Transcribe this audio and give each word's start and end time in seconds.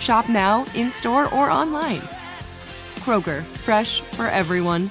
Shop 0.00 0.28
now, 0.28 0.64
in 0.74 0.92
store, 0.92 1.32
or 1.34 1.50
online. 1.50 2.00
Kroger, 3.00 3.44
fresh 3.58 4.00
for 4.00 4.26
everyone. 4.26 4.90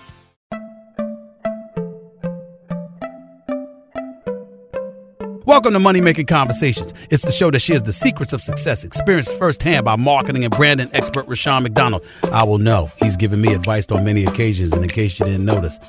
Welcome 5.46 5.72
to 5.74 5.80
Money 5.80 6.02
Making 6.02 6.26
Conversations. 6.26 6.94
It's 7.10 7.24
the 7.24 7.32
show 7.32 7.50
that 7.52 7.60
shares 7.62 7.82
the 7.82 7.94
secrets 7.94 8.34
of 8.34 8.42
success, 8.42 8.84
experienced 8.84 9.40
firsthand 9.40 9.86
by 9.86 9.96
marketing 9.96 10.44
and 10.44 10.54
branding 10.54 10.90
expert 10.92 11.26
Rushion 11.26 11.64
McDonald. 11.64 12.06
I 12.24 12.44
will 12.44 12.58
know 12.58 12.92
he's 12.98 13.16
given 13.16 13.40
me 13.40 13.54
advice 13.54 13.90
on 13.90 14.04
many 14.04 14.26
occasions, 14.26 14.74
and 14.74 14.84
in 14.84 14.90
case 14.90 15.18
you 15.18 15.26
didn't 15.26 15.46
notice, 15.46 15.80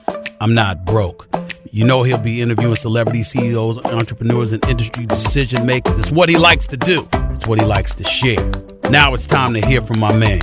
I'm 0.41 0.55
not 0.55 0.85
broke. 0.85 1.29
You 1.73 1.85
know 1.85 2.05
he'll 2.05 2.19
be 2.19 2.41
interviewing 2.41 2.77
celebrity 2.77 3.25
CEOs, 3.25 3.79
entrepreneurs, 3.79 4.53
and 4.53 4.65
industry 4.67 5.07
decision 5.07 5.67
makers. 5.67 5.99
It's 5.99 6.13
what 6.13 6.29
he 6.29 6.39
likes 6.39 6.69
to 6.69 6.77
do. 6.77 7.09
It's 7.13 7.49
what 7.49 7.59
he 7.59 7.67
likes 7.67 7.95
to 7.95 8.05
share. 8.05 8.78
Now 8.91 9.13
it's 9.13 9.27
time 9.27 9.53
to 9.53 9.61
hear 9.67 9.83
from 9.83 9.99
my 9.99 10.15
man, 10.15 10.41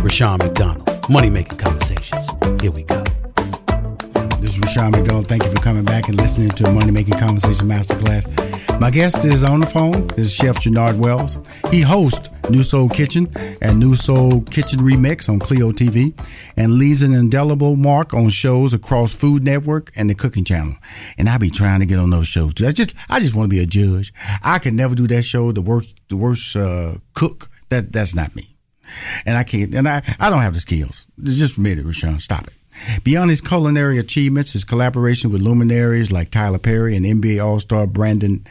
Rushion 0.00 0.38
McDonald. 0.38 0.90
Money 1.08 1.30
Making 1.30 1.58
Conversations. 1.58 2.28
Here 2.60 2.72
we 2.72 2.82
go. 2.82 3.04
This 4.40 4.56
is 4.56 4.58
Rushion 4.58 4.90
McDonald. 4.90 5.28
Thank 5.28 5.44
you 5.44 5.50
for 5.50 5.60
coming 5.60 5.84
back 5.84 6.08
and 6.08 6.16
listening 6.16 6.50
to 6.50 6.72
Money 6.72 6.90
Making 6.90 7.14
Conversation 7.14 7.68
Masterclass. 7.68 8.80
My 8.80 8.90
guest 8.90 9.24
is 9.24 9.44
on 9.44 9.60
the 9.60 9.66
phone. 9.66 10.08
This 10.08 10.26
is 10.26 10.34
Chef 10.34 10.56
Jernard 10.56 10.98
Wells. 10.98 11.38
He 11.70 11.82
hosts 11.82 12.30
New 12.50 12.64
Soul 12.64 12.88
Kitchen 12.88 13.28
and 13.62 13.78
New 13.78 13.94
Soul 13.94 14.40
Kitchen 14.40 14.80
Remix 14.80 15.28
on 15.28 15.38
CLEO 15.38 15.72
TV 15.72 16.18
and 16.56 16.72
leaves 16.72 17.02
an 17.02 17.14
indelible 17.14 17.76
mark 17.76 18.12
on 18.12 18.28
shows 18.28 18.74
across 18.74 19.14
Food 19.14 19.44
Network 19.44 19.92
and 19.94 20.10
the 20.10 20.16
Cooking 20.16 20.42
Channel. 20.42 20.74
And 21.16 21.28
I 21.28 21.38
be 21.38 21.48
trying 21.48 21.78
to 21.78 21.86
get 21.86 22.00
on 22.00 22.10
those 22.10 22.26
shows. 22.26 22.54
I 22.60 22.72
just 22.72 22.96
I 23.08 23.20
just 23.20 23.36
want 23.36 23.48
to 23.48 23.56
be 23.56 23.62
a 23.62 23.66
judge. 23.66 24.12
I 24.42 24.58
can 24.58 24.74
never 24.74 24.96
do 24.96 25.06
that 25.06 25.22
show. 25.22 25.52
The 25.52 25.62
worst 25.62 25.94
the 26.08 26.16
worst 26.16 26.56
uh, 26.56 26.96
cook. 27.14 27.50
That 27.74 27.92
that's 27.92 28.14
not 28.14 28.36
me. 28.36 28.56
And 29.26 29.36
I 29.36 29.42
can't. 29.42 29.74
And 29.74 29.88
I 29.88 30.02
I 30.20 30.30
don't 30.30 30.42
have 30.42 30.54
the 30.54 30.60
skills. 30.60 31.08
Just 31.20 31.56
admit 31.56 31.78
it, 31.78 31.84
Rushion. 31.84 32.20
Stop 32.20 32.46
it. 32.46 32.54
Beyond 33.02 33.30
his 33.30 33.40
culinary 33.40 33.98
achievements, 33.98 34.52
his 34.52 34.64
collaboration 34.64 35.32
with 35.32 35.42
luminaries 35.42 36.12
like 36.12 36.30
Tyler 36.30 36.58
Perry 36.58 36.96
and 36.96 37.04
NBA 37.04 37.44
All 37.44 37.58
Star 37.58 37.86
Brandon 37.86 38.46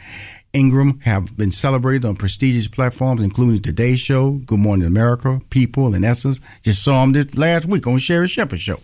Ingram 0.52 1.00
have 1.00 1.36
been 1.36 1.50
celebrated 1.50 2.04
on 2.04 2.16
prestigious 2.16 2.68
platforms, 2.68 3.22
including 3.22 3.60
Today 3.60 3.96
Show, 3.96 4.32
Good 4.32 4.60
Morning 4.60 4.86
America, 4.86 5.40
People, 5.50 5.94
and 5.94 6.04
Essence. 6.04 6.40
Just 6.62 6.84
saw 6.84 7.02
him 7.02 7.12
this 7.12 7.36
last 7.36 7.66
week 7.66 7.86
on 7.86 7.98
Sherri 7.98 8.28
Shepherd 8.28 8.60
Show. 8.60 8.80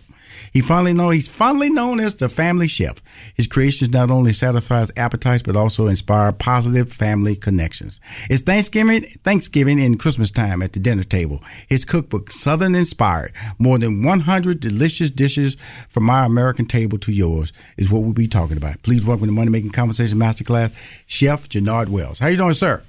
He 0.53 0.61
finally 0.61 0.93
known 0.93 1.13
he's 1.13 1.27
finally 1.27 1.69
known 1.69 1.99
as 1.99 2.15
the 2.15 2.29
family 2.29 2.67
chef. 2.67 3.01
His 3.35 3.47
creations 3.47 3.91
not 3.91 4.11
only 4.11 4.33
satisfies 4.33 4.91
appetites 4.97 5.43
but 5.43 5.55
also 5.55 5.87
inspire 5.87 6.31
positive 6.31 6.91
family 6.91 7.35
connections. 7.35 7.99
It's 8.29 8.41
Thanksgiving, 8.41 9.03
Thanksgiving 9.23 9.81
and 9.81 9.99
Christmas 9.99 10.31
time 10.31 10.61
at 10.61 10.73
the 10.73 10.79
dinner 10.79 11.03
table. 11.03 11.43
His 11.67 11.85
cookbook, 11.85 12.31
Southern 12.31 12.75
Inspired, 12.75 13.33
more 13.59 13.77
than 13.77 14.03
100 14.03 14.59
delicious 14.59 15.09
dishes 15.11 15.55
from 15.89 16.03
my 16.03 16.25
American 16.25 16.65
table 16.65 16.97
to 16.99 17.11
yours, 17.11 17.53
is 17.77 17.91
what 17.91 18.03
we'll 18.03 18.13
be 18.13 18.27
talking 18.27 18.57
about. 18.57 18.81
Please 18.83 19.05
welcome 19.05 19.27
to 19.27 19.31
Money 19.31 19.51
Making 19.51 19.71
Conversation 19.71 20.17
Masterclass, 20.17 21.03
Chef 21.07 21.49
Jernard 21.49 21.89
Wells. 21.89 22.19
How 22.19 22.27
you 22.27 22.37
doing, 22.37 22.53
sir? 22.53 22.83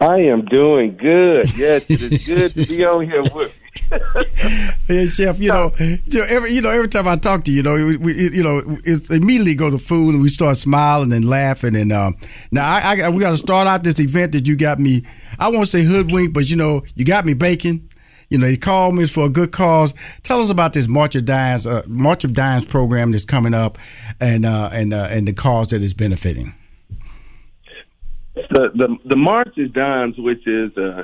I 0.00 0.16
am 0.20 0.46
doing 0.46 0.96
good. 0.96 1.54
Yes, 1.58 1.84
it 1.90 2.00
is 2.00 2.26
good 2.26 2.54
to 2.54 2.66
be 2.66 2.84
on 2.86 3.04
here 3.04 3.22
with. 3.34 3.59
Yeah, 4.88 5.06
chef. 5.06 5.40
You 5.40 5.48
know, 5.48 5.72
every 6.30 6.52
you 6.52 6.62
know 6.62 6.70
every 6.70 6.88
time 6.88 7.08
I 7.08 7.16
talk 7.16 7.44
to 7.44 7.50
you, 7.50 7.58
you 7.58 7.62
know, 7.62 7.74
we, 8.00 8.12
you 8.14 8.42
know, 8.42 8.60
immediately 9.10 9.54
go 9.54 9.70
to 9.70 9.78
food 9.78 10.14
and 10.14 10.22
we 10.22 10.28
start 10.28 10.56
smiling 10.56 11.12
and 11.12 11.28
laughing. 11.28 11.76
And 11.76 11.92
um, 11.92 12.16
now 12.50 12.68
I, 12.68 13.00
I 13.02 13.08
we 13.08 13.20
got 13.20 13.30
to 13.30 13.36
start 13.36 13.66
out 13.66 13.82
this 13.82 13.98
event 14.00 14.32
that 14.32 14.46
you 14.46 14.56
got 14.56 14.78
me. 14.78 15.02
I 15.38 15.50
won't 15.50 15.68
say 15.68 15.82
hoodwink, 15.82 16.32
but 16.32 16.48
you 16.48 16.56
know, 16.56 16.82
you 16.94 17.04
got 17.04 17.24
me 17.24 17.34
baking. 17.34 17.88
You 18.28 18.38
know, 18.38 18.46
you 18.46 18.58
called 18.58 18.94
me 18.94 19.06
for 19.06 19.26
a 19.26 19.28
good 19.28 19.50
cause. 19.50 19.92
Tell 20.22 20.40
us 20.40 20.50
about 20.50 20.72
this 20.72 20.86
March 20.86 21.16
of 21.16 21.24
Dimes, 21.24 21.66
uh, 21.66 21.82
March 21.88 22.22
of 22.22 22.32
Dimes 22.32 22.64
program 22.64 23.10
that's 23.10 23.24
coming 23.24 23.54
up, 23.54 23.76
and 24.20 24.46
uh, 24.46 24.70
and 24.72 24.94
uh, 24.94 25.08
and 25.10 25.26
the 25.26 25.32
cause 25.32 25.68
that 25.68 25.82
is 25.82 25.94
benefiting. 25.94 26.54
The 28.34 28.70
the 28.72 28.96
the 29.04 29.16
March 29.16 29.58
of 29.58 29.72
Dimes, 29.72 30.16
which 30.16 30.46
is 30.46 30.76
uh, 30.78 31.02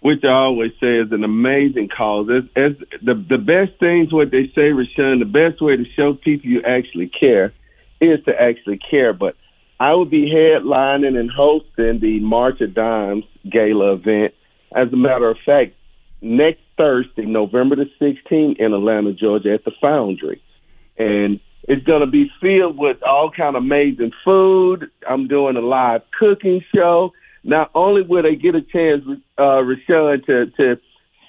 which 0.00 0.22
I 0.24 0.32
always 0.32 0.72
say 0.80 0.98
is 0.98 1.10
an 1.12 1.24
amazing 1.24 1.88
cause. 1.88 2.28
As, 2.30 2.44
as 2.56 2.72
the 3.02 3.14
the 3.14 3.38
best 3.38 3.78
things, 3.80 4.12
what 4.12 4.30
they 4.30 4.50
say, 4.54 4.70
Rushion, 4.72 5.18
the 5.18 5.24
best 5.24 5.60
way 5.60 5.76
to 5.76 5.84
show 5.96 6.14
people 6.14 6.50
you 6.50 6.62
actually 6.62 7.08
care 7.08 7.52
is 8.00 8.22
to 8.24 8.40
actually 8.40 8.78
care. 8.78 9.12
But 9.12 9.36
I 9.80 9.94
will 9.94 10.04
be 10.04 10.30
headlining 10.30 11.18
and 11.18 11.30
hosting 11.30 11.98
the 12.00 12.20
March 12.20 12.60
of 12.60 12.74
Dimes 12.74 13.24
Gala 13.48 13.94
event. 13.94 14.34
As 14.74 14.92
a 14.92 14.96
matter 14.96 15.28
of 15.28 15.38
fact, 15.44 15.74
next 16.20 16.60
Thursday, 16.76 17.24
November 17.24 17.76
the 17.76 17.90
16th, 18.00 18.58
in 18.58 18.74
Atlanta, 18.74 19.12
Georgia, 19.12 19.54
at 19.54 19.64
the 19.64 19.72
Foundry, 19.80 20.42
and 20.96 21.40
it's 21.62 21.84
going 21.84 22.00
to 22.00 22.06
be 22.06 22.30
filled 22.40 22.78
with 22.78 23.02
all 23.02 23.30
kind 23.30 23.56
of 23.56 23.62
amazing 23.62 24.12
food. 24.24 24.90
I'm 25.08 25.26
doing 25.26 25.56
a 25.56 25.60
live 25.60 26.02
cooking 26.18 26.64
show 26.74 27.12
not 27.44 27.70
only 27.74 28.02
will 28.02 28.22
they 28.22 28.36
get 28.36 28.54
a 28.54 28.62
chance, 28.62 29.04
uh, 29.38 29.62
Rushion, 29.62 30.22
to, 30.26 30.46
to 30.56 30.80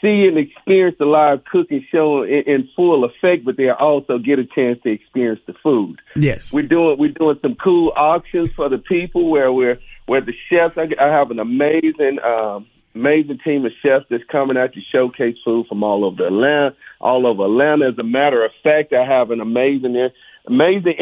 see 0.02 0.26
and 0.28 0.38
experience 0.38 0.98
the 1.00 1.06
live 1.06 1.44
cooking 1.46 1.86
show 1.92 2.24
in, 2.24 2.44
in 2.48 2.70
full 2.76 3.04
effect, 3.04 3.46
but 3.46 3.58
they'll 3.58 3.74
also 3.74 4.18
get 4.18 4.40
a 4.40 4.46
chance 4.46 4.80
to 4.84 4.90
experience 4.90 5.42
the 5.46 5.54
food. 5.62 6.00
Yes, 6.16 6.54
we're 6.54 6.64
doing 6.64 6.98
we're 6.98 7.12
doing 7.12 7.38
some 7.42 7.56
cool 7.56 7.94
auctions 7.96 8.52
for 8.54 8.70
the 8.70 8.78
people 8.78 9.30
where 9.30 9.52
we're 9.52 9.80
where 10.06 10.22
the 10.22 10.34
chefs. 10.50 10.78
I, 10.78 10.90
I 11.00 11.08
have 11.08 11.32
an 11.32 11.40
amazing 11.40 12.20
um, 12.24 12.68
amazing 12.96 13.40
team 13.44 13.66
of 13.66 13.72
chefs 13.82 14.06
that's 14.10 14.24
coming 14.26 14.58
out 14.58 14.74
to 14.74 14.82
showcase 14.92 15.38
food 15.44 15.68
from 15.68 15.84
all 15.84 16.06
over 16.06 16.26
Atlanta, 16.26 16.76
all 17.00 17.28
over 17.28 17.46
Atlanta. 17.46 17.90
As 17.90 17.98
a 17.98 18.04
matter 18.04 18.44
of 18.44 18.52
fact, 18.64 18.94
I 18.94 19.06
have 19.06 19.32
an 19.32 19.42
amazing 19.42 20.10
amazing 20.48 20.96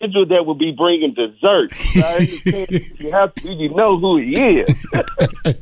individual 0.00 0.26
that 0.26 0.46
will 0.46 0.54
be 0.54 0.72
bringing 0.72 1.14
dessert. 1.14 1.70
you 3.00 3.10
have 3.10 3.34
to, 3.36 3.52
you 3.52 3.74
know 3.74 3.98
who 3.98 4.18
he 4.18 4.60
is. 4.60 5.54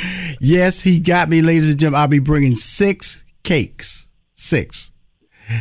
yes, 0.40 0.82
he 0.82 1.00
got 1.00 1.28
me, 1.28 1.42
ladies 1.42 1.70
and 1.70 1.78
gentlemen. 1.78 2.00
I'll 2.00 2.08
be 2.08 2.18
bringing 2.18 2.54
six 2.54 3.24
cakes. 3.42 4.10
Six. 4.34 4.92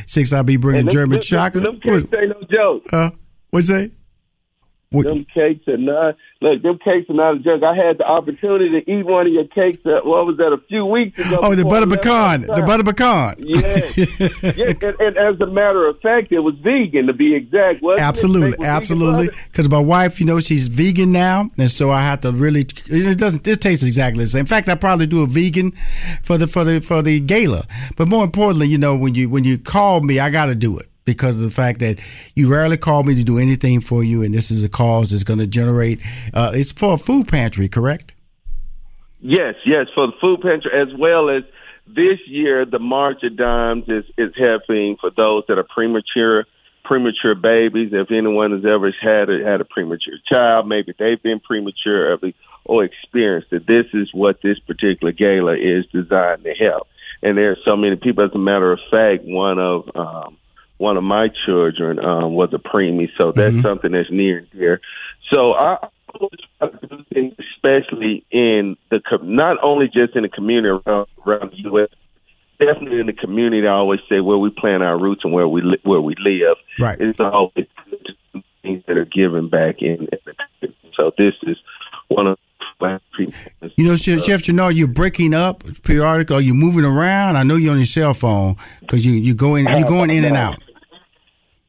Six, 0.06 0.33
I'll 0.33 0.44
be 0.44 0.57
bringing 0.57 0.89
German 0.89 1.12
them, 1.12 1.21
chocolate. 1.21 1.63
Them 1.63 1.80
cakes 1.80 2.13
ain't 2.13 2.30
no 2.30 2.48
joke. 2.50 2.92
Uh, 2.92 3.12
what's 3.51 3.68
that? 3.68 3.92
What? 4.89 5.06
Them 5.06 5.25
cakes 5.34 5.68
are 5.68 5.75
not 5.75 6.16
look. 6.39 6.62
Them 6.62 6.80
cakes 6.80 7.10
are 7.10 7.13
not 7.13 7.36
a 7.36 7.39
joke. 7.39 7.62
I 7.62 7.75
had 7.75 7.98
the 7.98 8.06
opportunity 8.06 8.69
to 8.69 8.89
eat 8.89 9.06
one 9.06 9.28
of 9.28 9.34
your 9.34 9.44
cakes. 9.44 9.81
That 9.81 10.06
what 10.06 10.25
was 10.25 10.38
that? 10.38 10.54
A 10.54 10.60
few 10.69 10.86
weeks 10.86 11.19
ago. 11.19 11.39
Oh, 11.42 11.56
the 11.56 11.66
butter 11.66 11.88
pecan. 11.88 12.44
The 12.44 12.63
butter 12.66 12.86
pecan. 12.86 13.36
Yes. 13.39 13.98
yes. 13.98 14.78
And, 14.88 15.00
and, 15.00 15.18
as 15.18 15.39
a 15.42 15.45
matter 15.45 15.88
of 15.88 16.00
fact, 16.01 16.31
it 16.31 16.39
was 16.39 16.56
vegan 16.56 17.07
to 17.07 17.13
be 17.13 17.36
exact. 17.36 17.81
Absolutely, 18.00 18.66
absolutely. 18.66 19.30
Because 19.51 19.69
my 19.69 19.80
wife, 19.80 20.19
you 20.19 20.25
know, 20.25 20.39
she's 20.39 20.68
vegan 20.68 21.12
now, 21.12 21.50
and 21.57 21.69
so 21.69 21.90
I 21.90 22.01
have 22.01 22.22
to 22.22 22.31
really. 22.31 22.62
It 22.62 23.18
doesn't. 23.18 23.45
It 23.48 23.60
tastes 23.60 23.83
exactly 23.83 24.24
the 24.24 24.30
same. 24.30 24.42
In 24.42 24.45
fact, 24.45 24.69
I 24.69 24.75
probably 24.75 25.07
do 25.07 25.24
a 25.24 25.28
vegan 25.28 25.72
for 26.24 26.38
the 26.38 26.48
for 26.48 26.63
the 26.63 26.80
for 26.80 27.01
the 27.01 27.19
gala. 27.19 27.66
But 27.98 28.07
more 28.07 28.24
importantly, 28.24 28.68
you 28.68 28.78
know, 28.78 28.95
when 28.95 29.16
you 29.16 29.30
when 29.30 29.44
you 29.44 29.57
call 29.57 30.01
me, 30.01 30.19
I 30.19 30.30
got 30.30 30.45
to 30.45 30.56
do 30.56 30.78
it 30.78 30.88
because 31.07 31.39
of 31.39 31.45
the 31.45 31.51
fact 31.51 31.80
that 31.80 32.00
you 32.36 32.51
rarely 32.51 32.77
call 32.77 33.01
me 33.01 33.15
to 33.15 33.24
do 33.24 33.39
anything 33.39 33.80
for 33.80 34.04
you, 34.04 34.21
and 34.21 34.33
this 34.33 34.51
is 34.51 34.63
a 34.63 34.69
cause 34.69 35.09
that's 35.09 35.24
going 35.24 35.39
to 35.39 35.48
generate. 35.48 36.00
Uh, 36.33 36.51
it's 36.54 36.74
for 36.74 36.94
a 36.94 36.98
food 36.98 37.27
pantry, 37.27 37.68
correct? 37.68 38.13
Yes, 39.19 39.56
yes, 39.65 39.88
for 39.95 40.07
the 40.07 40.13
food 40.21 40.42
pantry 40.42 40.69
as 40.80 40.89
well 41.00 41.30
as 41.30 41.44
this 41.88 42.19
year 42.27 42.65
the 42.65 42.80
March 42.80 43.24
of 43.24 43.38
Dimes 43.38 43.86
is 43.88 44.04
is 44.18 44.33
helping 44.38 44.98
for 45.00 45.09
those 45.09 45.45
that 45.48 45.57
are 45.57 45.63
premature 45.63 46.45
premature 46.83 47.36
babies. 47.36 47.89
If 47.94 48.12
anyone 48.12 48.51
has 48.51 48.65
ever 48.65 48.94
had 49.01 49.30
a, 49.30 49.44
had 49.44 49.62
a 49.62 49.65
premature 49.65 50.15
child, 50.31 50.68
maybe 50.68 50.94
they've 50.98 51.21
been 51.21 51.39
premature 51.39 52.18
or, 52.65 52.83
experienced 52.83 53.51
it. 53.51 53.65
This 53.65 53.86
is 53.94 54.09
what 54.13 54.42
this 54.42 54.59
particular 54.59 55.13
gala 55.13 55.56
is 55.56 55.86
designed 55.88 56.44
to 56.44 56.54
help. 56.54 56.88
And 57.24 57.38
there 57.38 57.51
are 57.51 57.57
so 57.65 57.75
many 57.75 57.95
people. 57.95 58.24
As 58.25 58.31
a 58.33 58.38
matter 58.38 58.71
of 58.71 58.80
fact, 58.92 59.24
one 59.24 59.57
of 59.57 59.89
um, 59.95 60.38
one 60.77 60.97
of 60.97 61.03
my 61.03 61.27
children 61.45 62.00
um, 62.00 62.33
was 62.33 62.50
a 62.53 62.57
preemie, 62.57 63.09
so 63.19 63.31
that's 63.31 63.51
mm-hmm. 63.51 63.62
something 63.62 63.91
that's 63.91 64.12
near 64.12 64.39
and 64.39 64.51
dear. 64.51 64.81
So 65.33 65.53
I 65.53 65.77
always 66.13 66.39
do 66.62 67.31
especially 67.39 68.25
in 68.31 68.77
the 68.89 69.01
not 69.24 69.57
only 69.63 69.88
just 69.88 70.15
in 70.15 70.24
the 70.24 70.29
community 70.29 70.69
around, 70.69 71.07
around 71.25 71.51
the 71.51 71.62
U.S. 71.71 71.89
Definitely 72.59 73.00
in 73.00 73.06
the 73.06 73.13
community, 73.13 73.68
I 73.68 73.71
always 73.71 74.00
say 74.09 74.19
where 74.19 74.38
we 74.38 74.50
plant 74.50 74.81
our 74.81 75.00
roots 75.00 75.21
and 75.24 75.31
where 75.31 75.47
we 75.47 75.62
li- 75.62 75.81
where 75.83 76.01
we 76.01 76.15
live. 76.18 76.57
Right. 76.80 76.97
It's 77.00 77.19
always 77.19 77.68
things 78.63 78.83
that 78.88 78.97
are 78.97 79.06
given 79.06 79.50
back 79.50 79.81
in. 79.81 80.07
so 80.95 81.12
this 81.18 81.33
is 81.44 81.57
one 82.07 82.27
of 82.27 82.39
you 83.75 83.88
know, 83.88 83.95
Chef, 83.95 84.19
Chef 84.21 84.47
know 84.50 84.68
you're 84.68 84.88
breaking 84.88 85.33
up 85.33 85.63
periodically. 85.83 86.35
Are 86.35 86.41
you 86.41 86.53
moving 86.53 86.85
around? 86.85 87.35
I 87.35 87.44
know 87.44 87.56
you're 87.56 87.71
on 87.71 87.77
your 87.77 87.88
cell 87.88 88.13
phone 88.13 88.56
because 88.81 89.06
you 89.06 89.13
you 89.13 89.33
go 89.33 89.56
in, 89.56 89.65
you're 89.65 89.88
going 89.88 90.09
in 90.09 90.23
and 90.23 90.38
out. 90.38 90.62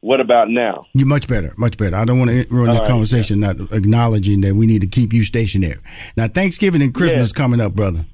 What 0.01 0.21
about 0.21 0.49
now? 0.49 0.83
You're 0.93 1.07
much 1.07 1.27
better, 1.27 1.53
much 1.57 1.77
better. 1.77 1.97
I 1.97 2.05
don't 2.05 2.19
want 2.19 2.31
to 2.31 2.45
ruin 2.49 2.71
this 2.71 2.79
right, 2.79 2.87
conversation 2.87 3.41
yeah. 3.41 3.51
not 3.53 3.71
acknowledging 3.73 4.41
that 4.41 4.55
we 4.55 4.65
need 4.65 4.81
to 4.81 4.87
keep 4.87 5.11
you 5.11 5.23
stationary. 5.23 5.79
Now, 6.15 6.27
Thanksgiving 6.27 6.81
and 6.81 6.93
Christmas 6.93 7.33
yeah. 7.35 7.41
coming 7.41 7.59
up, 7.59 7.73
brother. 7.73 8.05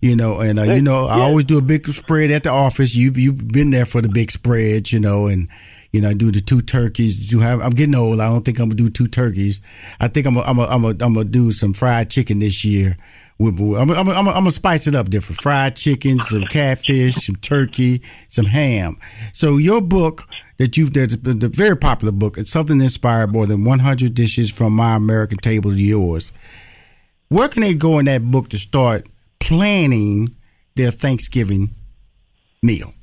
You 0.00 0.14
know, 0.14 0.40
and 0.40 0.58
uh, 0.58 0.64
you 0.64 0.82
know, 0.82 1.06
I 1.06 1.20
always 1.20 1.46
do 1.46 1.56
a 1.56 1.62
big 1.62 1.86
spread 1.88 2.30
at 2.30 2.42
the 2.42 2.50
office. 2.50 2.94
You've 2.94 3.16
you've 3.16 3.48
been 3.48 3.70
there 3.70 3.86
for 3.86 4.02
the 4.02 4.10
big 4.10 4.30
spreads, 4.30 4.92
you 4.92 5.00
know, 5.00 5.26
and 5.26 5.48
you 5.90 6.02
know, 6.02 6.10
I 6.10 6.14
do 6.14 6.30
the 6.30 6.42
two 6.42 6.60
turkeys. 6.60 7.30
Do 7.30 7.40
have, 7.40 7.62
I'm 7.62 7.70
getting 7.70 7.94
old. 7.94 8.20
I 8.20 8.28
don't 8.28 8.44
think 8.44 8.58
I'm 8.58 8.68
gonna 8.68 8.76
do 8.76 8.90
two 8.90 9.06
turkeys. 9.06 9.62
I 9.98 10.08
think 10.08 10.26
I'm 10.26 10.34
gonna 10.34 10.46
I'm 10.46 10.58
I'm 10.58 10.84
I'm 10.84 11.14
gonna 11.14 11.24
do 11.24 11.50
some 11.50 11.72
fried 11.72 12.10
chicken 12.10 12.40
this 12.40 12.62
year. 12.62 12.98
I'm 13.38 13.90
I'm 13.90 13.90
I'm 13.90 14.08
I'm 14.08 14.24
gonna 14.24 14.50
spice 14.50 14.86
it 14.86 14.94
up 14.94 15.10
different. 15.10 15.40
Fried 15.40 15.76
chicken, 15.76 16.18
some 16.18 16.44
catfish, 16.44 17.14
some 17.14 17.36
turkey, 17.36 18.02
some 18.28 18.46
ham. 18.46 18.96
So 19.32 19.58
your 19.58 19.82
book 19.82 20.26
that 20.58 20.76
you've 20.76 20.94
that's 20.94 21.16
the 21.16 21.48
very 21.48 21.76
popular 21.76 22.12
book. 22.12 22.38
It's 22.38 22.50
something 22.50 22.78
that 22.78 22.84
inspired 22.84 23.32
more 23.32 23.46
than 23.46 23.64
100 23.64 24.14
dishes 24.14 24.50
from 24.50 24.72
my 24.72 24.96
American 24.96 25.38
table 25.38 25.70
to 25.70 25.76
yours. 25.76 26.32
Where 27.28 27.48
can 27.48 27.62
they 27.62 27.74
go 27.74 27.98
in 27.98 28.06
that 28.06 28.30
book 28.30 28.48
to 28.50 28.58
start 28.58 29.06
planning 29.38 30.34
their 30.76 30.90
Thanksgiving 30.90 31.74
meal? 32.62 32.94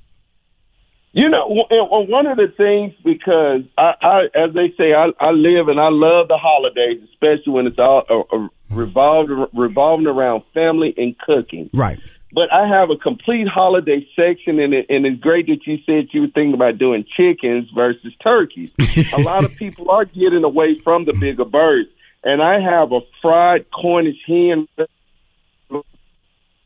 You 1.11 1.29
know, 1.29 1.45
one 1.47 2.25
of 2.25 2.37
the 2.37 2.47
things 2.57 2.93
because 3.03 3.61
I, 3.77 3.93
I 4.01 4.23
as 4.33 4.55
they 4.55 4.73
say, 4.75 4.95
I, 4.95 5.11
I 5.19 5.29
live 5.29 5.67
and 5.67 5.79
I 5.79 5.89
love 5.89 6.27
the 6.27 6.37
holidays, 6.37 7.07
especially 7.11 7.53
when 7.53 7.67
it's 7.67 7.77
all 7.77 8.03
uh, 8.09 8.35
uh 8.35 8.47
revolved 8.75 9.31
revolving 9.53 10.07
around 10.07 10.43
family 10.53 10.93
and 10.97 11.17
cooking. 11.17 11.69
Right. 11.73 11.99
But 12.33 12.51
I 12.51 12.67
have 12.67 12.89
a 12.89 12.97
complete 12.97 13.47
holiday 13.47 14.07
section, 14.15 14.59
and, 14.59 14.73
it, 14.73 14.87
and 14.89 15.05
it's 15.05 15.21
great 15.21 15.45
that 15.47 15.67
you 15.67 15.77
said 15.85 16.07
you 16.13 16.21
were 16.21 16.27
thinking 16.33 16.55
about 16.55 16.79
doing 16.79 17.05
chickens 17.15 17.69
versus 17.75 18.11
turkeys. 18.23 18.73
a 19.13 19.21
lot 19.21 19.45
of 19.45 19.55
people 19.57 19.91
are 19.91 20.05
getting 20.05 20.43
away 20.43 20.75
from 20.79 21.05
the 21.05 21.13
bigger 21.13 21.45
birds, 21.45 21.89
and 22.23 22.41
I 22.41 22.59
have 22.59 22.91
a 22.91 23.01
fried 23.21 23.67
Cornish 23.69 24.17
hen 24.25 24.67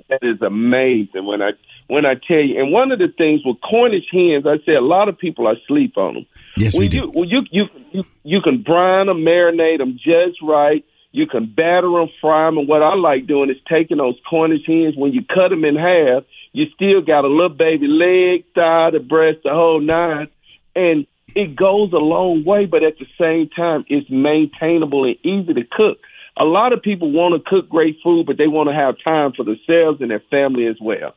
that 0.09 0.19
is 0.21 0.41
amazing 0.41 1.25
when 1.25 1.41
I 1.41 1.51
when 1.87 2.05
I 2.05 2.13
tell 2.15 2.37
you. 2.37 2.59
And 2.61 2.71
one 2.71 2.91
of 2.91 2.99
the 2.99 3.07
things 3.17 3.41
with 3.45 3.57
Cornish 3.61 4.05
hens, 4.11 4.45
I 4.45 4.63
say 4.65 4.75
a 4.75 4.81
lot 4.81 5.09
of 5.09 5.17
people 5.17 5.47
are 5.47 5.55
sleep 5.67 5.97
on 5.97 6.15
them. 6.15 6.25
Yes, 6.57 6.73
when 6.73 6.81
we 6.81 6.85
you, 6.85 7.01
do. 7.01 7.11
Well, 7.13 7.25
you 7.25 7.41
you 7.51 7.65
you 7.91 8.03
you 8.23 8.41
can 8.41 8.63
brine 8.63 9.07
them, 9.07 9.19
marinate 9.19 9.79
them 9.79 9.97
just 9.97 10.41
right. 10.41 10.85
You 11.17 11.25
can 11.25 11.47
batter 11.47 11.89
them, 11.89 12.09
fry 12.21 12.45
them, 12.45 12.59
and 12.59 12.67
what 12.67 12.83
I 12.83 12.93
like 12.93 13.25
doing 13.25 13.49
is 13.49 13.57
taking 13.67 13.97
those 13.97 14.19
Cornish 14.29 14.67
hens. 14.67 14.95
When 14.95 15.13
you 15.13 15.23
cut 15.25 15.49
them 15.49 15.65
in 15.65 15.75
half, 15.75 16.25
you 16.53 16.67
still 16.75 17.01
got 17.01 17.25
a 17.25 17.27
little 17.27 17.49
baby 17.49 17.87
leg, 17.87 18.45
thigh, 18.53 18.91
the 18.91 18.99
breast, 18.99 19.39
the 19.43 19.49
whole 19.49 19.81
nine, 19.81 20.27
and 20.75 21.07
it 21.33 21.55
goes 21.55 21.91
a 21.91 21.97
long 21.97 22.45
way. 22.45 22.67
But 22.67 22.83
at 22.83 22.99
the 22.99 23.07
same 23.19 23.49
time, 23.49 23.83
it's 23.89 24.07
maintainable 24.11 25.05
and 25.05 25.15
easy 25.25 25.55
to 25.55 25.63
cook. 25.63 25.97
A 26.39 26.45
lot 26.45 26.71
of 26.71 26.83
people 26.83 27.11
want 27.11 27.33
to 27.33 27.49
cook 27.49 27.67
great 27.67 27.97
food, 28.03 28.27
but 28.27 28.37
they 28.37 28.45
want 28.45 28.69
to 28.69 28.75
have 28.75 28.93
time 29.03 29.33
for 29.33 29.43
themselves 29.43 29.99
and 30.01 30.11
their 30.11 30.21
family 30.29 30.67
as 30.67 30.75
well. 30.79 31.15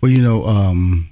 Well, 0.00 0.10
you 0.10 0.20
know, 0.20 0.46
um, 0.46 1.10